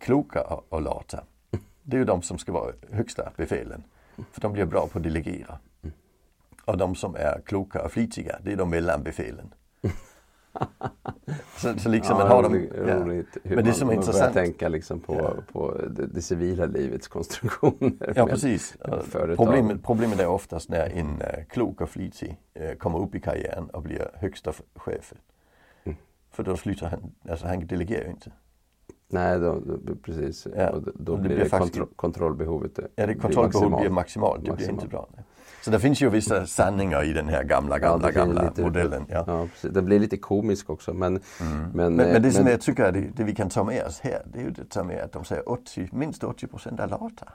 [0.00, 1.24] kloka och, och lata.
[1.82, 3.84] Det är ju de som ska vara högsta befälen.
[4.32, 5.58] För de blir bra på att delegera.
[6.64, 9.54] Och de som är kloka och flitiga, det är de mellanbefälen.
[11.56, 13.40] så, så liksom man har dem, roligt, ja.
[13.44, 15.34] hur Men det man, som är intressant, tänka liksom på, Ja.
[15.52, 18.12] på det, det civila livets konstruktioner.
[18.16, 18.76] ja precis.
[19.36, 23.70] Problemet, problemet är oftast när en eh, klok och flitig eh, kommer upp i karriären
[23.70, 25.12] och blir högsta chef.
[25.84, 25.96] Mm.
[26.30, 28.32] För då slutar han, alltså han delegerar ju inte.
[29.08, 30.46] Nej, då, då, precis.
[30.56, 32.70] Ja, Och då, då och det blir blir det faktiskt- kontro kontrollbehovet.
[32.78, 33.92] Ja, det blir kontrollbehovet blir maximalt.
[33.94, 34.36] maximalt.
[34.36, 34.82] Det blir Maximalt.
[34.82, 35.08] inte bra.
[35.16, 35.24] Nej.
[35.64, 38.62] Så det finns ju vissa sanningar i den här gamla, Ja, gamla, blir gamla lite-
[38.62, 39.06] modellen.
[39.08, 39.24] Ja.
[39.26, 39.68] Ja.
[39.70, 40.94] Det blir lite komisk också.
[40.94, 41.20] Men,
[41.72, 43.64] men, Men, eh, men det som men- jag tycker är det, det vi kan ta
[43.64, 46.80] med oss här, det är ju det med att de säger 80, minst 80 procent
[46.80, 47.28] är lata.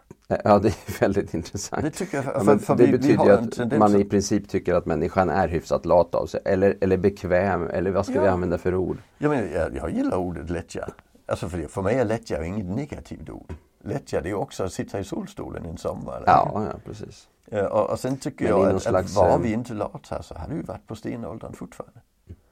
[0.44, 1.84] Ja, det är väldigt intressant.
[1.84, 3.96] Det tycker jag, för, Ja, för, men för det vi, vi betyder en att man
[3.96, 6.40] i princip tycker att människan är hyfsat lat av sig.
[6.46, 8.22] Eller, eller bekväm, eller vad ska Ja.
[8.22, 8.98] vi använda för ord?
[9.18, 10.88] Jag, menar, jag, jag gillar ordet lättja.
[11.26, 13.54] Alltså för, det- för mig är lättja inget negativt ord.
[13.84, 16.24] Lättja det är också att sitta i solstolen en sommar.
[16.26, 17.28] Ja, ja precis.
[17.52, 20.38] Eh, Och, sen tycker Men jag att, slags, att var eh, vi inte lata så
[20.38, 22.00] hade vi varit på stenåldern fortfarande.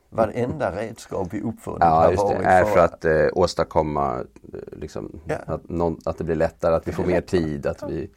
[0.10, 2.34] Varenda redskap vi uppfunnit Ja, har just det.
[2.36, 4.20] varit Är för att eh, åstadkomma
[4.54, 5.36] eh, liksom, Ja.
[5.46, 8.10] att, någon, att det blir lättare, att vi får mer tid, att vi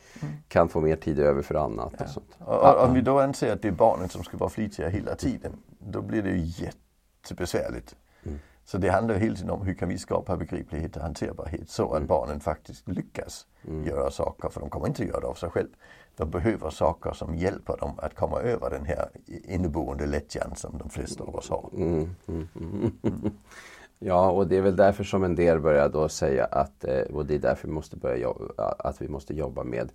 [0.48, 2.36] kan få mer tid över för annat och sånt.
[2.38, 5.14] Och, och, om vi då anser att det är barnen som ska vara flitiga hela
[5.14, 7.96] tiden, då blir det ju jättebesvärligt.
[8.24, 8.38] Mm.
[8.68, 12.02] Så det handlar hela tiden om hur kan vi skapa begriplighet och hanterbarhet så Mm.
[12.02, 13.46] att barnen faktiskt lyckas
[13.86, 15.68] göra saker, för de kommer inte göra det av sig själv.
[16.16, 20.90] De behöver saker som hjälper dem att komma över den här inneboende lättjan som de
[20.90, 21.70] flesta av oss har.
[21.74, 22.92] Mm, mm, mm.
[23.98, 27.26] Ja, och det är väl därför som en del börjar då säga att, eh, och
[27.26, 29.92] det är därför vi måste börja jobba, att vi måste jobba med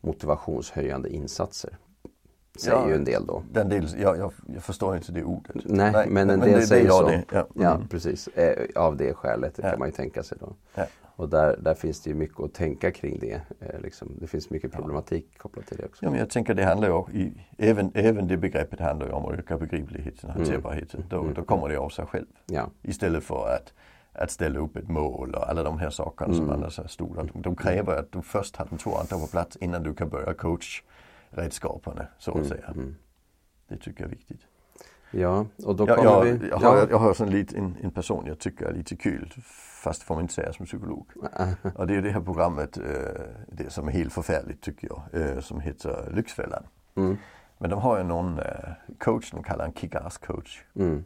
[0.00, 1.78] motivationshöjande insatser.
[2.62, 3.42] Säger Ja, ju en del då.
[3.52, 5.56] Den del, jag, jag, jag förstår inte det ordet.
[5.64, 7.06] Nej, men en del det, säger det så.
[7.08, 7.22] det.
[7.32, 7.46] Ja.
[7.54, 7.88] Ja, Mm.
[7.88, 8.28] precis.
[8.28, 9.70] Eh, av det skälet Ja.
[9.70, 10.54] kan man ju tänka sig då.
[11.16, 13.40] Och där, där finns det ju mycket att tänka kring det.
[13.60, 14.16] Eh, liksom.
[14.20, 16.04] Det finns mycket problematik kopplat till det också.
[16.04, 19.24] Ja, men jag tänker det handlar ju i, även, även det begreppet handlar ju om
[19.26, 21.04] att öka begripligheten och hanterbarheten.
[21.08, 22.26] Då, då kommer det av sig själv.
[22.82, 23.72] Istället för att,
[24.12, 27.22] att ställa upp ett mål och alla de här sakerna som annars är stora.
[27.24, 30.08] De, de kräver att du först har de två andra på plats innan du kan
[30.08, 30.82] börja coach
[31.32, 32.74] redskapen så att säga.
[33.68, 34.40] Det tycker jag är viktigt.
[35.10, 36.48] ja, och då Jag, kommer jag, vi...
[36.48, 39.32] jag, har, jag har sån lit, en, en person jag tycker är lite kul,
[39.82, 41.06] fast det får man inte säga som psykolog.
[41.74, 42.84] Och det är det här programmet, eh,
[43.48, 46.62] det som är helt förfärligt tycker jag, eh, som heter Lyxfällan.
[46.94, 47.16] Mm.
[47.58, 50.64] Men de har ju någon eh, coach, de kallar en kick-ass coach.
[50.74, 51.04] Mm.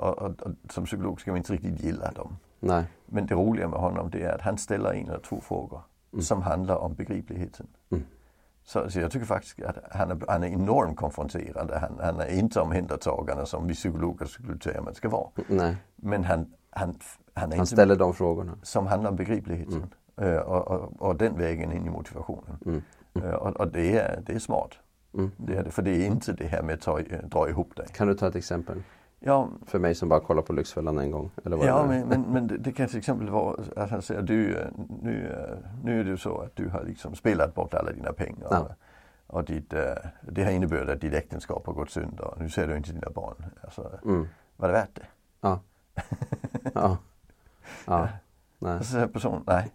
[0.00, 2.36] Och, och, och som psykolog ska man inte riktigt gilla dem.
[2.60, 2.84] Nej.
[3.06, 5.80] Men det roliga med honom det är att han ställer en eller två frågor
[6.20, 7.66] som handlar om begripligheten.
[8.74, 8.86] Mm.
[8.86, 11.78] Så, så jag tycker faktiskt att han är, han är enormt konfronterande.
[11.78, 15.28] Han, han är inte omhändertagande som vi psykologer skulle säga man ska vara.
[15.46, 15.76] Nej.
[15.96, 16.94] Men han, han,
[17.34, 18.52] han är Han ställer de frågorna.
[18.62, 19.94] som handlar om begripligheten.
[20.20, 22.82] Eh, och, och, och den vägen in i motivationen.
[23.14, 24.70] Eh, och och det, är, det är smart.
[25.36, 27.86] Det är det, för det är inte det här med att ta, dra ihop dig.
[27.92, 28.82] Kan du ta ett exempel?
[29.20, 31.30] Ja, För mig som bara kollar på Lyxfällan en gång.
[31.44, 34.22] Eller vad Ja, men, men, men det, det kan till exempel vara att han säger
[34.22, 34.66] du, eh,
[35.02, 38.48] nu, eh, nu är det så att du har liksom spelat bort alla dina pengar.
[38.50, 38.68] Ja.
[39.26, 39.80] Och ditt, eh,
[40.20, 42.34] det har inneburit att ditt äktenskap har gått sönder.
[42.38, 43.44] Nu ser du inte dina barn.
[43.62, 44.28] Alltså, Mm.
[44.56, 45.06] Var det värt det?
[45.40, 45.60] Ja.
[46.74, 46.96] ja.
[47.86, 48.08] Ja.
[48.58, 48.84] Nej.
[48.84, 49.72] Så personen, nej.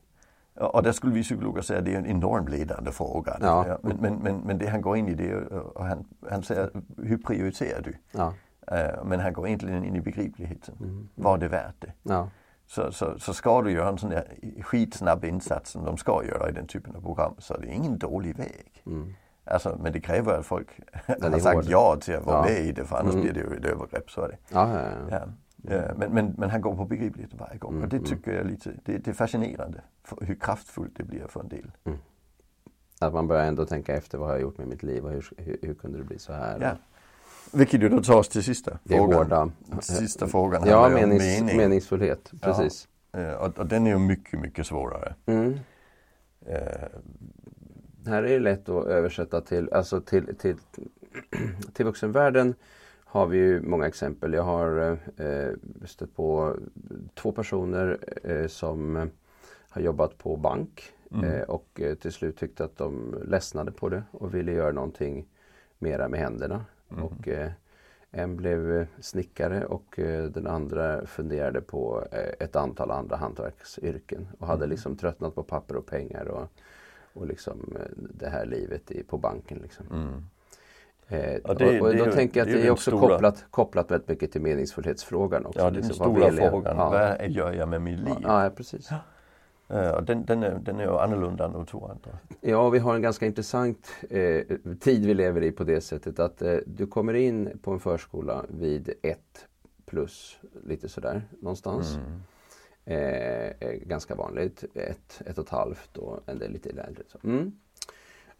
[0.56, 3.38] Och där skulle vi psykologer säga att det är en enormt ledande fråga.
[3.42, 3.78] Ja.
[3.82, 7.18] Men, men, men, men det han går in i det, och han, han säger, hur
[7.18, 7.96] prioriterar du?
[8.12, 8.34] Ja.
[8.68, 10.76] Eh, men han går egentligen in i begripligheten.
[10.80, 11.10] Mm.
[11.16, 11.94] Var det värt det?
[12.04, 12.30] Ja.
[12.66, 16.50] Så, så, så ska du göra en sån där skitsnabb insats som de ska göra
[16.50, 18.84] i den typen av program så är det ingen dålig väg.
[18.86, 19.14] Mm.
[19.46, 20.68] Alltså, men det kräver att folk
[21.08, 21.66] har sagt hård.
[21.68, 22.54] ja till att vara ja.
[22.54, 23.24] med i det för annars mm.
[23.24, 24.12] blir det ju ett övergrepp.
[24.12, 24.38] Så är det.
[24.50, 25.20] Ja, ja, ja.
[25.20, 25.28] ja.
[25.96, 27.84] Men, men, men, han går på begriplighet varje gång mm.
[27.84, 28.10] och det mm.
[28.10, 29.82] tycker jag lite, det, det är fascinerande
[30.22, 31.72] hur kraftfullt det blir för en del.
[31.84, 31.98] Mm.
[33.00, 35.30] Att man börjar ändå tänka efter vad har jag gjort med mitt liv och hur,
[35.38, 36.78] hur, hur kunde det bli så här?
[37.54, 39.18] Vilket ju då tar oss till sista det frågan.
[39.18, 39.52] Hårda.
[39.82, 41.58] Sista frågan Ja, menings, mening.
[41.58, 42.32] meningsfullhet.
[42.42, 42.88] Precis.
[43.12, 43.20] Ja.
[43.20, 45.16] Eh, och, och, den är ju mycket, mycket svårare.
[45.26, 45.60] Mm.
[46.46, 46.88] Eh.
[48.06, 50.56] Här är det lätt att översätta till, alltså till, till,
[51.74, 52.56] till vuxenvärlden
[53.14, 54.34] har vi ju många exempel.
[54.34, 55.50] Jag har eh,
[55.86, 56.56] stött på
[57.14, 59.10] två personer eh, som
[59.70, 61.32] har jobbat på bank mm.
[61.32, 65.26] eh, och eh, till slut tyckte att de ledsnade på det och ville göra någonting
[65.80, 66.66] mera med händerna.
[66.94, 67.06] Mm.
[67.06, 67.52] Och, eh,
[68.16, 74.28] en blev eh, snickare och eh, den andra funderade på eh, ett antal andra hantverksyrken
[74.40, 74.70] och hade mm.
[74.70, 76.48] liksom tröttnat på papper och pengar och,
[77.14, 79.60] och liksom det här livet i, på banken.
[79.62, 79.86] Liksom.
[79.92, 80.26] Mm.
[81.08, 83.08] Eh, ja, det, och, och då det, tänker jag att det, är också stora...
[83.08, 85.46] kopplat, kopplat väldigt mycket till meningsfullhetsfrågan.
[85.46, 86.78] Också, ja, det är den liksom, stora frågan.
[86.78, 86.90] Ja.
[86.90, 88.16] Vad gör jag med mitt liv?
[88.22, 88.90] Ja precis.
[89.68, 89.98] Ja.
[89.98, 92.18] Uh, den, den, är, den är annorlunda än de två andra.
[92.42, 94.44] Ja, vi har en ganska intressant eh,
[94.80, 98.46] tid vi lever i på det sättet att eh, du kommer in på en förskola
[98.50, 99.48] vid ett
[99.86, 101.96] plus lite sådär någonstans.
[101.96, 102.22] Mm.
[102.86, 107.04] Eh, ganska vanligt, ett, ett och ett halvt och en del lite äldre.
[107.08, 107.20] Så.
[107.24, 107.52] Mm.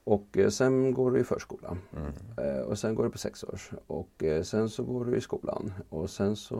[0.04, 1.78] Och eh, sen går du i förskola.
[1.98, 2.14] Mm.
[2.38, 3.72] Eh, och sen går du på sex års.
[3.88, 5.74] Och eh, sen så går du i skolan.
[5.90, 6.56] Och sen så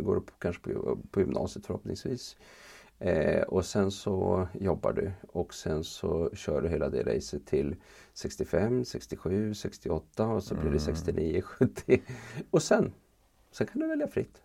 [0.00, 2.36] går du på, kanske på, på gymnasiet förhoppningsvis.
[2.40, 2.44] Eh,
[3.46, 7.76] och sen så jobbar du och sen så kör du hela det racet till
[8.14, 12.02] 65, 67, 68 och så blir det 69, 70.
[12.50, 12.92] Och sen,
[13.52, 14.42] sen kan du välja fritt.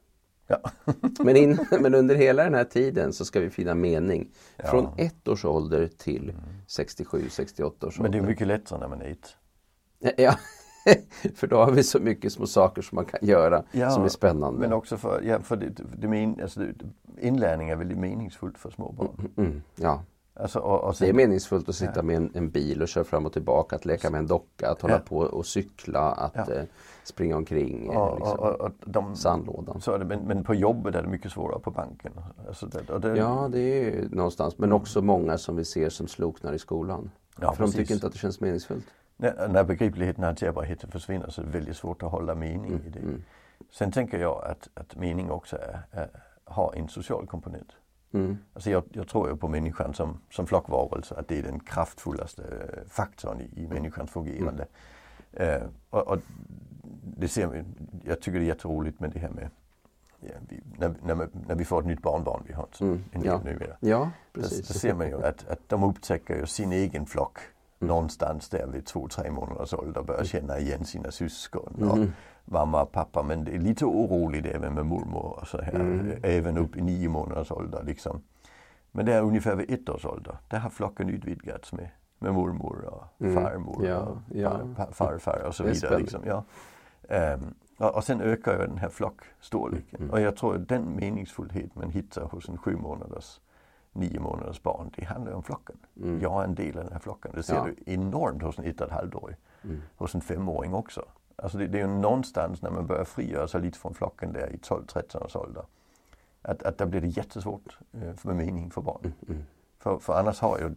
[0.47, 0.71] Ja.
[1.23, 4.29] men, in, men under hela den här tiden så ska vi finna mening.
[4.57, 4.67] Ja.
[4.67, 6.33] Från ett års ålder till
[6.67, 8.03] 67, 68 års ålder.
[8.03, 9.35] Men det är mycket lättare när man är ett.
[10.17, 10.35] Ja,
[11.35, 14.09] för då har vi så mycket små saker som man kan göra ja, som är
[14.09, 14.59] spännande.
[14.59, 16.65] Men också för, ja, för det, det, men, alltså,
[17.17, 19.09] inlärning är väldigt meningsfullt för små barn.
[19.17, 20.03] Mm, mm, mm, ja.
[20.39, 22.01] Alltså, och, och sen, det är meningsfullt att sitta ja.
[22.01, 24.81] med en, en, bil och köra fram och tillbaka, att leka med en docka, att
[24.81, 24.99] hålla ja.
[24.99, 26.63] på och cykla, att eh,
[27.03, 27.93] springa omkring.
[27.93, 29.81] Eh, liksom, och, och, de, sandlådan.
[29.81, 32.11] Så är det, men, men, på jobbet är det mycket svårare på banken.
[32.47, 34.57] Alltså det, det, ja, det är någonstans.
[34.57, 37.11] Men också många som vi ser som sloknar i skolan.
[37.35, 37.75] För precis.
[37.75, 38.85] de tycker inte att det känns meningsfullt.
[39.21, 42.89] När, när begripligheten, hanterbarheten försvinner så är det väldigt svårt att hålla mening mm, i
[42.89, 42.99] det.
[42.99, 43.23] Mm.
[43.71, 46.09] Sen tänker jag att, att mening också är, är,
[46.43, 47.71] har en social komponent.
[48.13, 48.37] Mm.
[48.53, 52.43] Alltså jag, jag, tror ju på människan som, som flockvarelse, att det är den kraftfullaste
[52.89, 54.67] faktorn i, i människans fungerande.
[55.33, 55.61] Mm.
[55.61, 56.17] Uh, och, och,
[57.17, 57.65] det ser
[58.03, 59.49] jag tycker det är jätteroligt med det här med
[60.19, 63.03] ja, vi, när, när, när, vi får ett nytt barnbarn, vi har mm.
[63.11, 63.41] en ja.
[63.43, 63.77] numera.
[63.79, 64.67] Ja, precis.
[64.67, 67.58] Så, så ser man ju att, att de upptäcker ju sin egen flock mm.
[67.79, 71.89] Någonstans där vid två, tre månaders ålder börjar känna igen sina syskon.
[71.89, 72.11] Och mm.
[72.45, 75.75] mamma och pappa, men det är lite oroligt även med mormor och så här.
[75.75, 76.19] Mm.
[76.23, 78.21] Även upp i nio månaders ålder liksom.
[78.91, 81.89] Men det är ungefär vid ett års ålder, där har flocken utvidgats med,
[82.19, 83.43] med mormor och mm.
[83.43, 84.59] farmor ja, och ja.
[84.75, 85.97] Far, farfar och så vidare.
[85.97, 86.43] Liksom, ja.
[87.33, 89.99] Um, och, och sen ökar ju den här flockstorleken.
[89.99, 90.11] Mm.
[90.11, 93.39] Och jag tror att den meningsfullhet man hittar hos en sju månaders
[93.93, 95.77] nio månaders barn, det handlar om flocken.
[96.01, 96.21] Mm.
[96.21, 97.31] Jag är en del av den här flocken.
[97.35, 97.67] Det ser ja.
[97.85, 99.15] du enormt hos en ett och ett halvt.
[99.63, 99.81] Mm.
[99.95, 101.05] Hos en femåring också.
[101.35, 104.53] Alltså det, det är ju någonstans när man börjar frigöra sig lite från flocken där
[104.53, 105.63] i 12-13 års ålder.
[106.41, 109.01] Att, att där blir det jättesvårt eh, med mening för barn.
[109.03, 109.43] Mm, mm.
[109.79, 110.75] För, för, annars har ju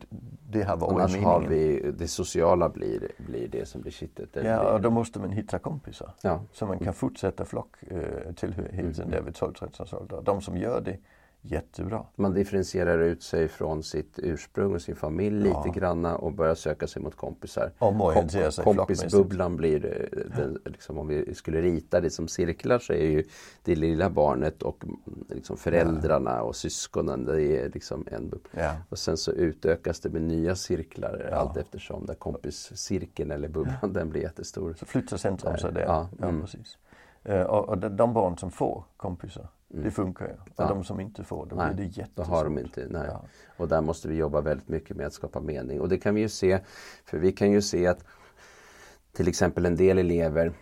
[0.51, 1.31] det här varit annars meningen.
[1.31, 4.29] har vi, det sociala blir, blir det som blir kittet.
[4.33, 4.73] Ja, blir...
[4.73, 6.15] och då måste man hitta kompisar.
[6.23, 6.41] Ja.
[6.53, 6.95] Så man kan mm.
[6.95, 9.11] fortsätta flocktillhörigheten eh, mm.
[9.11, 10.23] där vid 12-13 års ålder.
[10.25, 10.99] De som gör det
[11.45, 12.07] Jättebra.
[12.17, 15.65] Man differentierar ut sig från sitt ursprung och sin familj ja.
[15.65, 17.73] lite granna och börjar söka sig mot kompisar.
[17.79, 23.07] Omorientera sig Kompisbubblan blir det, liksom, om vi skulle rita det som cirklar så är
[23.07, 23.25] ju
[23.63, 24.85] det lilla barnet och
[25.29, 26.43] liksom föräldrarna ja.
[26.43, 28.51] och syskonen det är liksom en bubbla.
[28.63, 28.73] Ja.
[28.89, 31.37] Och sen så utökas det med nya cirklar ja.
[31.37, 34.75] allt eftersom där kompiscirkeln eller bubblan den blir jättestor.
[34.79, 35.83] Så flyttar centrum sig där.
[35.83, 36.41] Ja, mm.
[36.41, 36.79] precis.
[37.29, 39.85] Uh, och, och de barn som får kompisar Mm.
[39.85, 40.35] Det funkar ju.
[40.57, 40.69] Ja.
[40.69, 42.27] de som inte får, då nej, blir det jättesvårt.
[42.27, 43.07] Då har de inte, nej.
[43.09, 43.25] Ja.
[43.57, 45.81] Och där måste vi jobba väldigt mycket med att skapa mening.
[45.81, 46.61] Och det kan vi ju se,
[47.05, 48.05] för vi kan ju se att
[49.13, 50.53] till exempel en del elever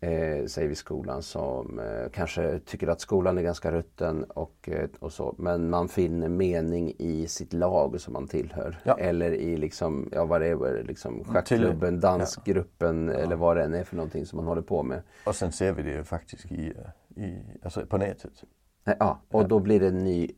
[0.00, 4.88] eh, säger vi skolan, som eh, kanske tycker att skolan är ganska rutten och, eh,
[4.98, 5.34] och så.
[5.38, 8.78] Men man finner mening i sitt lag som man tillhör.
[8.84, 8.98] Ja.
[8.98, 13.14] Eller i liksom, ja vad det är, liksom schackklubben, dansgruppen Ja.
[13.14, 15.02] eller vad det än är för någonting som man håller på med.
[15.26, 16.72] Och sen ser vi det ju faktiskt i,
[17.16, 18.44] i, alltså på nätet.
[18.84, 20.30] Ja, och då blir det en, ny,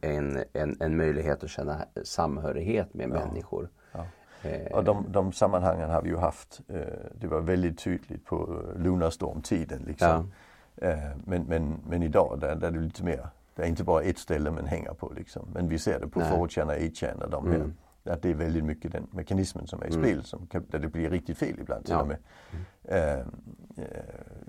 [0.00, 3.68] en, en, en, möjlighet att känna samhörighet med människor.
[3.92, 4.06] Ja.
[4.42, 6.60] Eh, Och de, de sammanhangen har vi ju haft.
[6.68, 6.80] Eh,
[7.14, 9.82] det var väldigt tydligt på Lunarstorm-tiden.
[9.86, 10.32] Liksom.
[10.76, 14.02] Eh, men, men, men idag där, där är det lite mer, det är inte bara
[14.02, 15.12] ett ställe man hänger på.
[15.16, 15.48] Liksom.
[15.54, 16.32] Men vi ser det på Nej.
[16.32, 17.54] 4chan och 8chan och de här.
[17.54, 17.74] Mm.
[18.10, 20.02] Att det är väldigt mycket den mekanismen som är i Mm.
[20.04, 22.00] spel som kan, där det blir riktigt fel ibland till Ja.
[22.02, 22.18] och med.
[22.84, 23.18] Eh,
[23.76, 24.04] eh,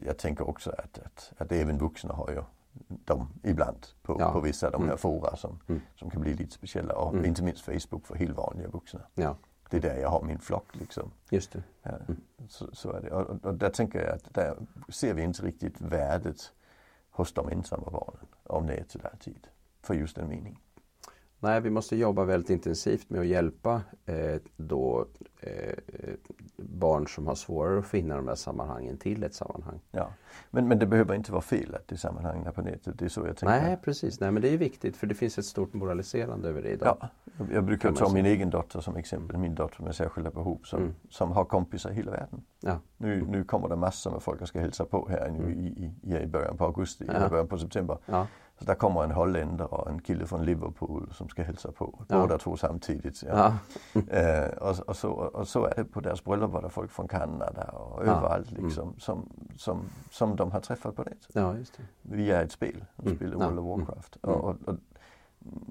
[0.06, 2.44] jag tänker också att, att, att även vuxna har ju
[2.88, 4.32] dem ibland på, Ja.
[4.32, 4.98] på vissa av de här Mm.
[4.98, 5.82] fora som, Mm.
[5.96, 6.96] som kan bli lite speciella.
[6.96, 7.26] Och Mm.
[7.26, 9.02] inte minst Facebook för helt vanliga vuxna.
[9.16, 9.38] Ja,
[9.70, 11.12] Det är där jag har min flock liksom.
[11.30, 11.64] just det.
[11.84, 12.22] Ja, Mm.
[12.48, 13.12] så, så är det.
[13.12, 14.58] Och, och, där tänker jag att där
[14.90, 16.52] ser vi inte riktigt värdet
[17.12, 18.26] hos de ensamma barnen
[19.02, 19.48] den tid.
[19.82, 20.58] För just den meningen.
[21.44, 25.06] Nej, vi måste jobba väldigt intensivt med att hjälpa eh, då,
[25.40, 25.74] eh,
[26.58, 29.80] barn som har svårare att finna de här sammanhangen till ett sammanhang.
[29.92, 30.14] Ja.
[30.52, 33.00] Men, men det behöver inte vara fel att det är på nätet.
[33.00, 33.62] Det är så jag tänker.
[33.62, 34.20] Nej, precis.
[34.20, 36.98] Nej, men det är viktigt för det finns ett stort moraliserande över det idag.
[37.02, 39.38] Ja, jag- jag brukar ta min egen dotter som exempel.
[39.38, 40.94] Min dotter med särskilda behov som, Mm.
[41.10, 42.44] som har kompisar i hela världen.
[42.60, 42.80] Ja.
[42.98, 45.60] Nu, nu kommer det massor med folk som ska hälsa på här nu Mm.
[45.60, 47.14] i, i, i, i början på augusti, Ja.
[47.14, 47.98] eller början på september.
[48.06, 48.28] Ja.
[48.62, 52.06] Så där kommer en holländare och en kille från Liverpool som ska hälsa på.
[52.08, 52.20] Ja.
[52.22, 53.24] Båda två samtidigt.
[53.24, 53.58] Ja.
[53.94, 54.02] Ja.
[54.18, 57.08] Eh, och, och, så, och så är det på deras bröllop var det folk från
[57.08, 58.12] Kanada och Ja.
[58.18, 58.66] överallt Mm.
[58.66, 59.82] liksom, som, som,
[60.12, 61.28] som de har träffat på nätet.
[61.34, 61.84] ja, just det.
[62.02, 63.40] Via ett spel, de Mm.
[63.40, 64.18] World of Warcraft.
[64.24, 64.36] Mm.
[64.36, 64.76] Och, och,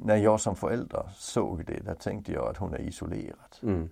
[0.04, 3.56] när jag som förälder såg det, där tänkte jag att hon är isolerad.
[3.62, 3.88] Mm.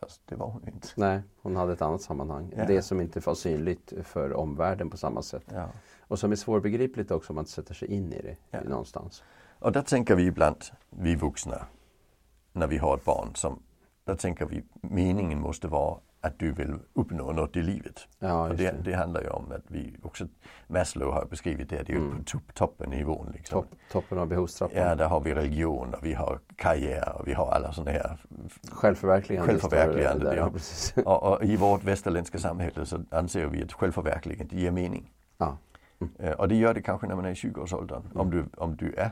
[0.00, 0.88] Fast det var hon inte.
[0.96, 2.52] Nej, hon hade ett annat sammanhang.
[2.66, 5.52] Det som inte var synligt för omvärlden på samma sätt.
[6.12, 8.60] Och som är svårbegripligt också om man inte sätter sig in i det Ja.
[8.64, 9.22] någonstans.
[9.58, 10.56] Och där tänker vi ibland,
[10.90, 11.66] vi vuxna,
[12.52, 13.62] när vi har ett barn, som,
[14.04, 18.08] där tänker vi meningen måste vara att du vill uppnå något i livet.
[18.18, 18.76] Ja, Och det, det.
[18.90, 20.26] det handlar ju om att vi också,
[20.66, 22.18] Maslow har beskrivit det, det är Mm.
[22.18, 23.30] på top, toppennivån.
[23.34, 23.62] Liksom.
[23.62, 24.78] Topp, toppen av behovstrappan.
[24.82, 28.18] Ja, där har vi religion och vi har karriär och vi har alla sådana här.
[28.70, 29.48] Självförverkligande.
[29.52, 30.36] Självförverkligande, där.
[30.36, 30.50] ja.
[31.04, 35.10] Och, och i vårt västerländska samhälle så anser vi att självförverkligande ger mening.
[35.38, 35.56] Ja.
[36.18, 38.94] Eh, Och det gör det kanske när man är i 20-årsåldern, om, du, om du
[38.96, 39.10] är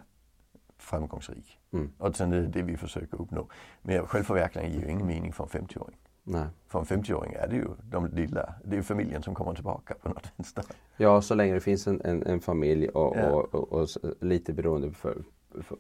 [0.79, 1.59] framgångsrik.
[1.73, 1.91] Mm.
[1.99, 3.49] Och sen är det det vi försöker uppnå.
[3.83, 5.97] Men självförverkligande ger ju ingen mening för en 50-åring.
[6.23, 6.47] Nej.
[6.67, 10.09] För en 50-åring är det ju de lilla, det är familjen som kommer tillbaka på
[10.09, 10.65] något vänster.
[10.97, 13.31] Ja, så länge det finns en, en, en familj och, Ja.
[13.31, 13.89] och, och, och
[14.21, 15.23] lite beroende för,
[15.63, 15.77] för,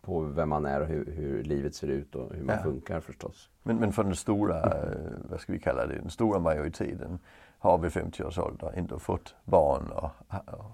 [0.00, 2.62] på vem man är och hur, hur livet ser ut och hur man Ja.
[2.62, 3.50] funkar förstås.
[3.62, 4.98] Men, men för den stora, eh,
[5.30, 7.18] vad ska vi kalla det, den stora majoriteten
[7.66, 10.10] har vid 50 års ålder ändå fått barn och,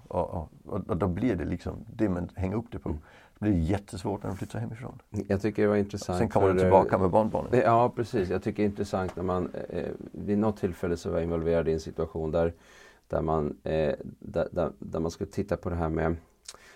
[0.07, 2.89] och, och, och, då blir det liksom det man hänger upp det på.
[2.89, 5.01] Det blir jättesvårt när de flyttar hemifrån.
[5.27, 6.19] Jag tycker det var intressant.
[6.19, 7.61] Sen kommer de eh, tillbaka med barnbarnen.
[7.65, 8.29] Ja, precis.
[8.29, 11.67] Jag tycker det är intressant när man eh, vid något tillfälle så var jag involverad
[11.67, 12.53] i en situation där,
[13.07, 16.15] där, man, eh, där, där, där man skulle titta på det här med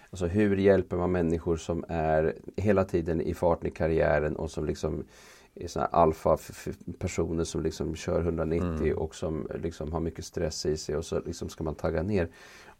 [0.09, 4.65] Alltså hur hjälper man människor som är hela tiden i farten i karriären och som
[4.65, 5.03] liksom
[5.63, 8.97] är såna alfa-personer som liksom kör 190 Mm.
[8.97, 12.29] och som liksom har mycket stress i sig och så liksom ska man tagga ner.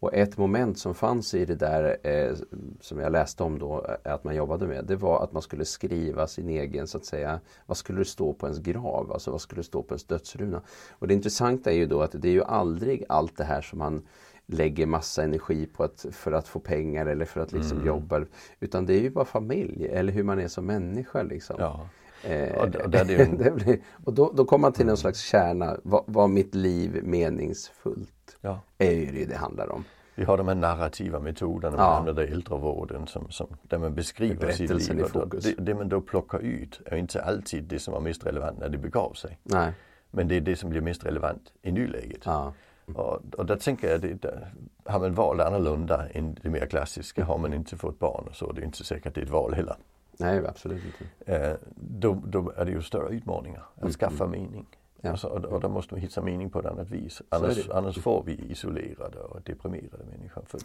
[0.00, 2.34] Och ett moment som fanns i det där eh,
[2.80, 5.64] som jag läste om då eh, att man jobbade med det var att man skulle
[5.64, 9.12] skriva sin egen så att säga vad skulle det stå på ens grav?
[9.12, 10.62] Alltså vad skulle det stå på ens dödsruna?
[10.90, 13.78] Och det intressanta är ju då att det är ju aldrig allt det här som
[13.78, 14.02] man
[14.46, 17.86] lägger massa energi på att, för att få pengar eller för att liksom Mm.
[17.88, 18.24] jobba.
[18.60, 21.22] Utan det är ju bara familj eller hur man är som människa.
[21.22, 21.56] Liksom.
[21.58, 21.88] Ja.
[22.24, 25.76] Eh, Och det en- blir- då, då kommer man till någon slags kärna.
[25.82, 28.36] Var, var mitt liv meningsfullt?
[28.40, 28.60] Ja.
[28.78, 29.84] är ju det det handlar om.
[30.14, 31.96] Vi har de här narrativa metoderna Ja.
[31.96, 35.04] använder i äldrevården som, som, där man beskriver sitt liv.
[35.42, 38.68] Det, det man då plockar ut är inte alltid det som var mest relevant när
[38.68, 39.38] det begav sig.
[39.42, 39.72] Nej.
[40.10, 42.20] Men det är det som blir mest relevant i nuläget.
[42.24, 42.52] Ja.
[42.94, 44.52] Och, och där tänker jag, det, där,
[44.84, 48.52] har man valt annorlunda än det mer klassiska, har man inte fått barn och så,
[48.52, 49.76] det är inte säkert det är ett val heller.
[50.18, 51.32] Nej, absolut inte.
[51.36, 53.92] Eh, då, då är det ju större utmaningar att Mm.
[53.92, 54.66] skaffa mening.
[55.00, 55.10] Ja.
[55.10, 57.22] Alltså, och, och då måste vi hitta mening på ett annat vis.
[57.28, 57.74] Annars, det.
[57.74, 60.42] annars får vi isolerade och deprimerade människor.
[60.46, 60.60] För,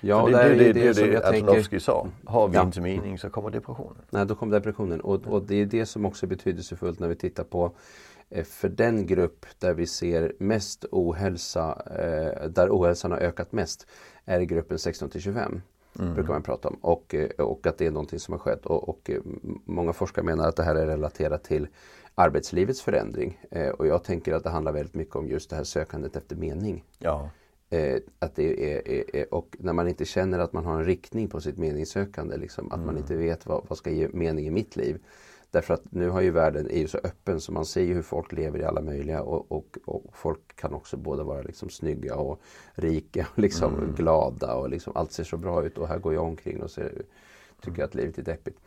[0.00, 1.40] Ja, för och det, där det, är det, det, det, det jag tänker.
[1.48, 2.08] Antonovsky sa.
[2.24, 2.62] Har vi Ja.
[2.62, 4.02] inte mening så kommer depressionen.
[4.10, 5.00] Nej, då kom depressionen.
[5.00, 7.72] Och, och det är det som också är betydelsefullt när vi tittar på
[8.30, 13.86] eh, för den grupp där vi ser mest ohälsa, eh, där ohälsan har ökat mest,
[14.24, 15.62] är i gruppen 16 till 25.
[15.98, 16.14] Mm.
[16.14, 16.74] Brukar man prata om.
[16.80, 18.66] Och, eh, och att det är någonting som har skett.
[18.66, 19.20] Och, och eh,
[19.64, 21.66] många forskare menar att det här är relaterat till
[22.14, 23.40] arbetslivets förändring.
[23.50, 26.36] Eh, och jag tänker att det handlar väldigt mycket om just det här sökandet efter
[26.36, 26.84] mening.
[26.98, 27.30] Ja.
[28.18, 31.28] Att det är, är, är, och när man inte känner att man har en riktning
[31.28, 32.86] på sitt meningssökande, liksom, att Mm.
[32.86, 34.98] man inte vet vad, vad ska ge mening i mitt liv.
[35.52, 38.02] Därför att nu har ju världen är ju så öppen så man ser ju hur
[38.02, 42.16] folk lever i alla möjliga och, och, och folk kan också både vara liksom snygga
[42.16, 42.40] och
[42.74, 43.94] rika och liksom Mm.
[43.94, 47.02] glada och liksom allt ser så bra ut och här går jag omkring och ser,
[47.62, 48.58] tycker att livet är deppigt.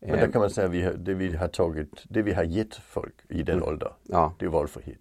[0.00, 2.32] Men Eh, där kan man säga att vi har, det vi har tagit, det vi
[2.32, 3.68] har gett folk i den Mm.
[3.68, 4.98] åldern, Ja, det är valfrihet.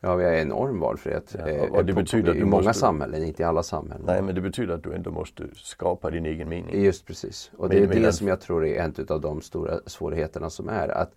[0.00, 1.36] Ja, vi har enorm valfrihet.
[1.38, 4.06] Ja, eh, och det betyder att I många måste- samhällen, inte i alla samhällen.
[4.06, 6.82] Nej, men det betyder att du ändå måste skapa din egen mening.
[6.82, 7.50] Just precis.
[7.56, 10.88] Och det är det som jag tror är en av de stora svårigheterna som är.
[10.88, 11.10] Att,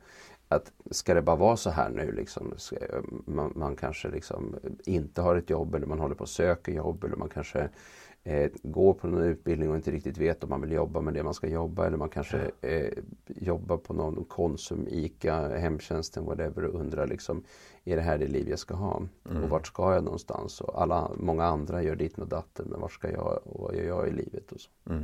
[0.48, 2.76] att ska det bara vara så här nu liksom, ska,
[3.26, 4.56] man, man kanske liksom
[4.86, 7.70] inte har ett jobb eller man håller på att söka jobb eller man kanske
[8.24, 11.24] eh, går på någon utbildning och inte riktigt vet om man vill jobba med det
[11.24, 12.92] man ska jobba eller man kanske eh,
[13.28, 17.44] jobbar på någon Konsum, ICA, hemtjänsten, whatever och undrar liksom
[17.84, 19.02] är det här det liv jag ska ha?
[19.30, 19.44] Mm.
[19.44, 20.62] Och vart ska jag någonstans?
[20.62, 23.84] Och alla, många andra gör dit och datten men vart ska jag och vad gör
[23.84, 24.52] jag i livet?
[24.52, 24.70] Och så.
[24.90, 25.04] Mm.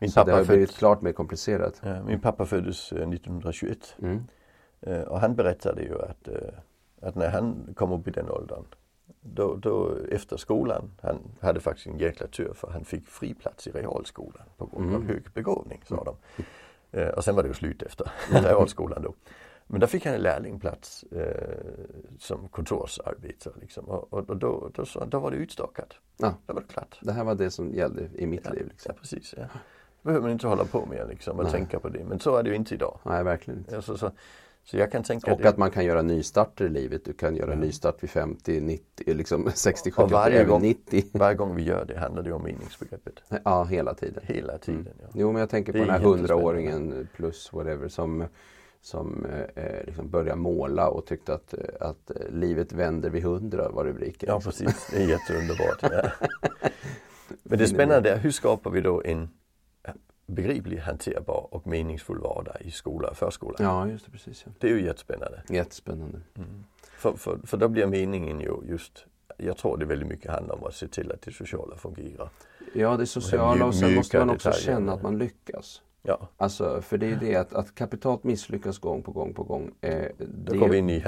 [0.00, 1.80] Min, Så det har pappa blivit född, klart mer komplicerat.
[1.84, 4.22] ja, min pappa föddes eh, 1921 Mm.
[4.80, 6.34] eh, och han berättade ju att, eh,
[7.00, 8.64] att när han kom upp i den åldern
[9.20, 13.66] då, då efter skolan, han hade faktiskt en jäkla tur för han fick fri plats
[13.66, 15.08] i realskolan på grund av Mm.
[15.08, 16.16] hög begåvning sa de.
[17.00, 18.10] Eh, och sen var det ju slut efter
[18.42, 19.14] realskolan då.
[19.66, 21.54] Men där fick han en lärlingplats eh,
[22.18, 23.84] som kontorsarbetare liksom.
[23.84, 25.94] och, och, och då, då, så, då var det utstakat.
[26.16, 26.34] Ja.
[26.46, 26.98] Då var det klart.
[27.00, 28.66] Det här var det som gällde i mitt Ja, liv.
[28.68, 28.92] Liksom.
[28.94, 29.34] ja precis.
[29.36, 29.42] Ja.
[30.02, 31.52] Då behöver man inte hålla på med liksom, och Nej.
[31.52, 32.04] tänka på det.
[32.04, 32.98] Men så är det ju inte idag.
[33.02, 33.76] Nej, verkligen inte.
[33.76, 34.10] Alltså, så,
[34.70, 37.04] så jag kan tänka Och att man kan göra nystarter i livet.
[37.04, 37.56] Du kan göra Ja.
[37.58, 41.04] nystart vid 50, 90, liksom 60, Och 70, varje gång- 90.
[41.12, 43.14] varje gång vi gör det handlar det om meningsbegreppet.
[43.44, 44.22] Ja, hela tiden.
[44.26, 44.88] Hela tiden.
[45.02, 45.06] Ja.
[45.14, 48.24] Jo, men jag tänker på Det den här hundraåringen plus whatever som,
[48.80, 53.68] som eh, liksom började måla och tyckte att, eh, att eh, livet vänder vid hundra
[53.68, 54.28] var rubriken.
[54.28, 55.78] ja precis, det är jätteunderbart.
[55.82, 56.10] Ja.
[57.42, 59.28] Men det spännande är hur skapar vi då en
[60.26, 63.56] begriplig, hanterbar och meningsfull vardag i skola och förskola.
[63.60, 64.42] Ja, just det, precis.
[64.46, 64.52] Ja.
[64.58, 65.42] Det är ju jättespännande.
[65.48, 66.20] Jättespännande.
[66.98, 69.06] För, för, för då blir meningen ju just,
[69.36, 72.28] jag tror det väldigt mycket handlar om att se till att det sociala fungerar.
[72.74, 74.66] Ja, det sociala och sen måste man också detaljer.
[74.66, 75.82] känna att man lyckas.
[76.02, 79.42] Ja, Alltså, för det är ju det att, att kapitalt misslyckas gång på gång på
[79.44, 79.70] gång.
[79.80, 80.98] Eh, då det, går vi in i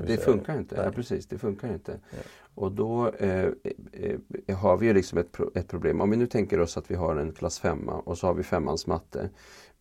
[0.00, 0.32] vi det säga.
[0.36, 0.76] funkar inte.
[0.76, 0.84] Nej.
[0.84, 2.00] Ja, precis, det funkar inte.
[2.10, 2.16] Ja.
[2.54, 3.44] Och då eh,
[3.92, 6.00] eh, eh, har vi ju liksom ett, pro- ett problem.
[6.00, 8.42] Om vi nu tänker oss att vi har en klass femma och så har vi
[8.42, 9.30] femmans matte.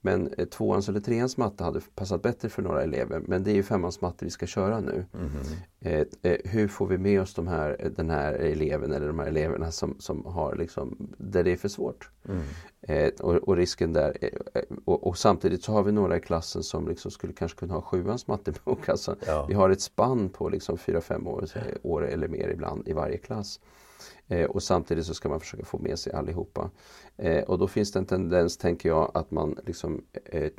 [0.05, 3.21] Men eh, tvåans eller treans matte hade passat bättre för några elever.
[3.27, 5.05] Men det är ju femmans matte vi ska köra nu.
[5.79, 9.27] Eh, eh, hur får vi med oss de här, den här eleven eller de här
[9.27, 12.09] eleverna som, som har liksom, där det är för svårt?
[12.29, 12.41] Mm.
[12.81, 16.63] Eh, och, och risken där, eh, och, och samtidigt så har vi några i klassen
[16.63, 18.89] som liksom skulle kanske kunna ha sjuans mattebok.
[18.89, 19.45] Alltså, Ja.
[19.49, 23.17] Vi har ett spann på liksom 4-5 år, eh, år eller mer ibland i varje
[23.17, 23.59] klass.
[24.27, 26.69] Eh, och samtidigt så ska man försöka få med sig allihopa.
[27.17, 30.51] Eh, och då finns det en tendens, tänker jag, att man liksom eh, eh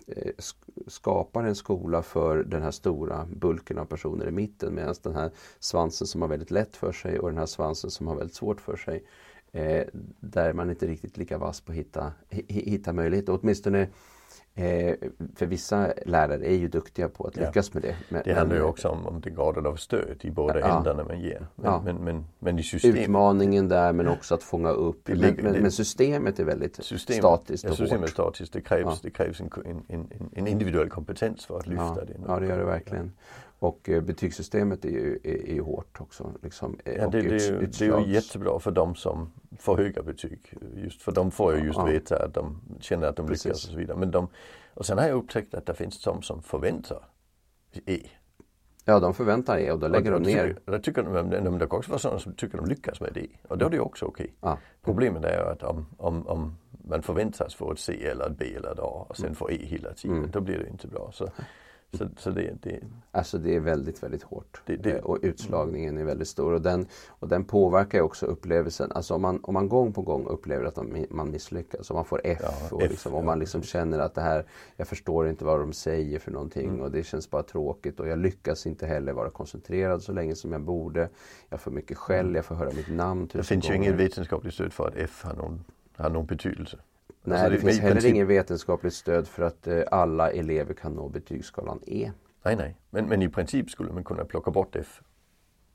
[0.86, 5.30] skapar en skola för den här stora bulken av personer i mitten medan den här
[5.58, 8.60] svansen som har väldigt lätt för sig och den här svansen som har väldigt svårt
[8.60, 9.04] för sig
[9.52, 9.84] eh,
[10.20, 12.12] där man inte riktigt lika vass på att hitta,
[12.48, 13.38] hitta möjligheter.
[13.42, 13.88] Åtminstone
[14.56, 14.94] eh,
[15.36, 17.46] för vissa lärare är ju duktiga på att Ja.
[17.46, 17.96] lyckas med det.
[18.08, 20.78] Men, Det handlar ju också om, om det graden av stöd i båda Ja.
[20.78, 21.46] ändarna man ger.
[21.56, 21.82] Men, Ja.
[21.84, 25.00] men, men, men i systemet, Utmaningen där men också att fånga upp.
[25.04, 28.10] Det Men, det- men systemet är väldigt systemet, statiskt ja, och systemet är hårt.
[28.10, 28.52] statiskt.
[28.52, 28.96] Det krävs, Ja.
[29.02, 29.50] det krävs en,
[29.88, 32.14] en, en, individuell kompetens för att lyfta Ja, det.
[32.26, 33.12] ja, det gör det verkligen.
[33.64, 36.32] Och eh, betygssystemet är ju, är, är ju hårt också.
[36.42, 39.76] Liksom, eh, Ja, det, det, är ju, det är ju jättebra för de som får
[39.76, 40.54] höga betyg.
[40.76, 41.84] Just för de får ju just Ja.
[41.84, 43.44] veta att de känner att de Precis.
[43.44, 43.96] lyckas och så vidare.
[43.98, 44.28] Men de,
[44.74, 47.04] och sen har jag upptäckt att det finns de som förväntar
[47.86, 47.98] E.
[48.84, 50.54] Ja, de förväntar sig och då lägger och, de och ner.
[50.54, 53.26] Tycker, tycker de, men det kan också vara sådana som tycker de lyckas med det.
[53.48, 54.34] Och då är det också okej.
[54.40, 56.56] Ja, Problemet är ju att om, om, om
[56.88, 59.58] man förväntas få ett C eller ett B eller ett A och sen få E
[59.66, 60.30] hela tiden, Mm.
[60.30, 61.10] då blir det inte bra.
[61.12, 61.28] Så,
[61.98, 62.80] så, så det, det,
[63.10, 64.62] alltså det är väldigt, väldigt hårt.
[64.66, 66.52] Det- det- Eh, och utslagningen är väldigt stor.
[66.52, 68.92] Och den, och den påverkar ju också upplevelsen.
[68.92, 72.04] Alltså om man, om man gång på gång upplever att man, man misslyckas, om man
[72.04, 74.44] får F, Ja, och F, liksom, om ja, man liksom känner att det här,
[74.76, 76.80] jag förstår inte vad de säger för någonting Mm.
[76.80, 80.52] och det känns bara tråkigt och jag lyckas inte heller vara koncentrerad så länge som
[80.52, 81.08] jag borde.
[81.48, 83.88] Jag får mycket skäll, jag får höra mitt namn det tusen finns ju gånger.
[83.88, 85.64] inget vetenskapligt stöd för att F har någon,
[85.96, 86.78] har någon betydelse.
[87.24, 90.74] Nej, Alltså, det, finns i heller princip- inget vetenskapligt stöd för att eh, alla elever
[90.74, 92.12] kan nå betygsskalan E.
[92.44, 92.76] Nej, nej.
[92.90, 95.02] Men, men i princip skulle man kunna plocka bort F.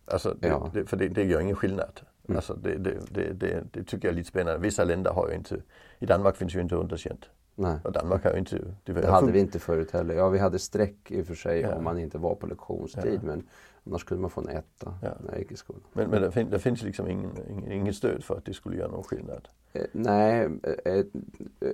[0.06, 0.70] Alltså, det, Ja.
[0.74, 2.02] det, för det, det gör ingen skillnad.
[2.28, 2.36] Mm.
[2.38, 4.60] Alltså, det, det, det, det, det tycker jag är lite spännande.
[4.60, 5.62] Vissa länder har ju inte,
[6.00, 7.30] i Danmark finns ju inte underkänt.
[7.56, 7.78] Nej.
[7.84, 8.60] Och Danmark har ju inte...
[8.84, 10.16] Det hade vi inte förut heller.
[10.16, 11.76] Ja, vi hade streck i och för sig Ja.
[11.76, 13.20] om man inte var på lektionstid.
[13.24, 13.28] Ja.
[13.28, 13.48] Men
[13.90, 15.18] annars kunde man få en etta Ja.
[15.24, 15.82] när jag gick i skolan.
[15.94, 18.78] Men, men det, fin, det finns liksom ingen, ingen, ingen stöd för att det skulle
[18.78, 19.48] göra någon skillnad.
[19.74, 20.50] Eh, nej,
[20.86, 21.06] eh, eh,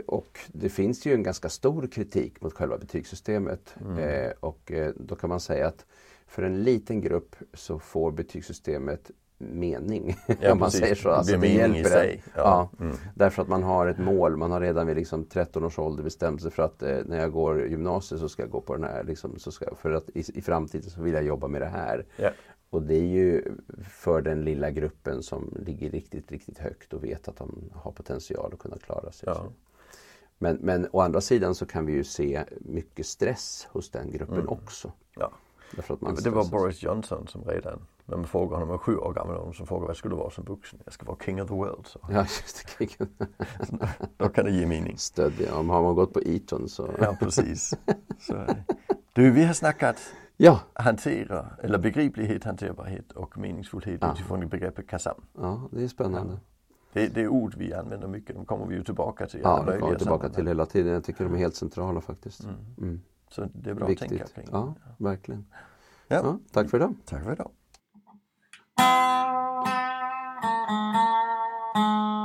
[0.06, 3.76] och det finns ju en ganska stor kritik mot själva betygssystemet.
[3.86, 3.98] Mm.
[3.98, 5.86] Eh, och eh, då kan man säga att
[6.28, 10.16] för en liten grupp så får betygssystemet mening.
[10.28, 10.80] om man precis.
[10.80, 11.10] säger så.
[11.10, 12.24] Det Alltså, blir det mening i hjälper sig.
[12.36, 12.70] Ja.
[12.78, 12.86] Ja.
[12.86, 12.98] Mm.
[13.16, 14.38] Därför att man har ett mål.
[14.38, 17.32] Man har redan vid liksom 13 års ålder bestämt sig för att eh, när jag
[17.32, 19.04] går gymnasiet så ska jag gå på den här.
[19.04, 22.06] Liksom, så ska, för att i, i framtiden så vill jag jobba med det här.
[22.18, 22.30] Ja.
[22.70, 23.44] Och det är ju
[23.90, 28.50] för den lilla gruppen som ligger riktigt, riktigt högt och vet att de har potential
[28.54, 29.30] att kunna klara sig.
[29.30, 29.46] Ja.
[30.38, 34.36] Men, men å andra sidan så kan vi ju se mycket stress hos den gruppen
[34.36, 34.50] Mm.
[34.50, 34.92] också.
[35.16, 35.32] Ja.
[35.76, 36.46] Därför att man Det var.
[36.46, 39.88] Boris Johnson som redan, när man frågar honom, han var sju år gammal, som frågar
[39.88, 40.80] vad skulle du vara som vuxen?
[40.86, 41.88] Jag ska vara king of the world.
[41.88, 42.00] Så.
[42.10, 42.98] Ja, just det.
[44.18, 44.98] Då kan det ge mening.
[44.98, 45.56] Stöd, ja.
[45.60, 46.90] Om har man gått på Eton så...
[47.02, 47.74] Ja, precis.
[48.20, 48.46] Så,
[49.14, 49.98] du, vi har snackat
[50.38, 54.14] Ja, hantera, eller begriplighet, hanterbarhet och meningsfullhet Ja.
[54.14, 55.22] utifrån begreppet KASAM.
[55.38, 56.40] ja det är spännande.
[56.94, 59.78] Det, det är ord vi använder mycket, de kommer vi ju tillbaka till Ja, det
[59.80, 60.94] kommer vi tillbaka till hela tiden.
[60.94, 62.44] Jag tycker de är helt centrala faktiskt.
[62.44, 62.56] Mm.
[62.78, 63.02] Mm.
[63.30, 64.36] Så det är bra att tänka Viktigt.
[64.36, 64.48] kring.
[64.52, 65.46] Ja, verkligen.
[66.08, 66.16] Ja.
[66.24, 66.94] Ja, tack för idag.
[67.06, 67.52] Tack för idag.
[68.78, 68.88] Thank
[71.76, 72.25] you.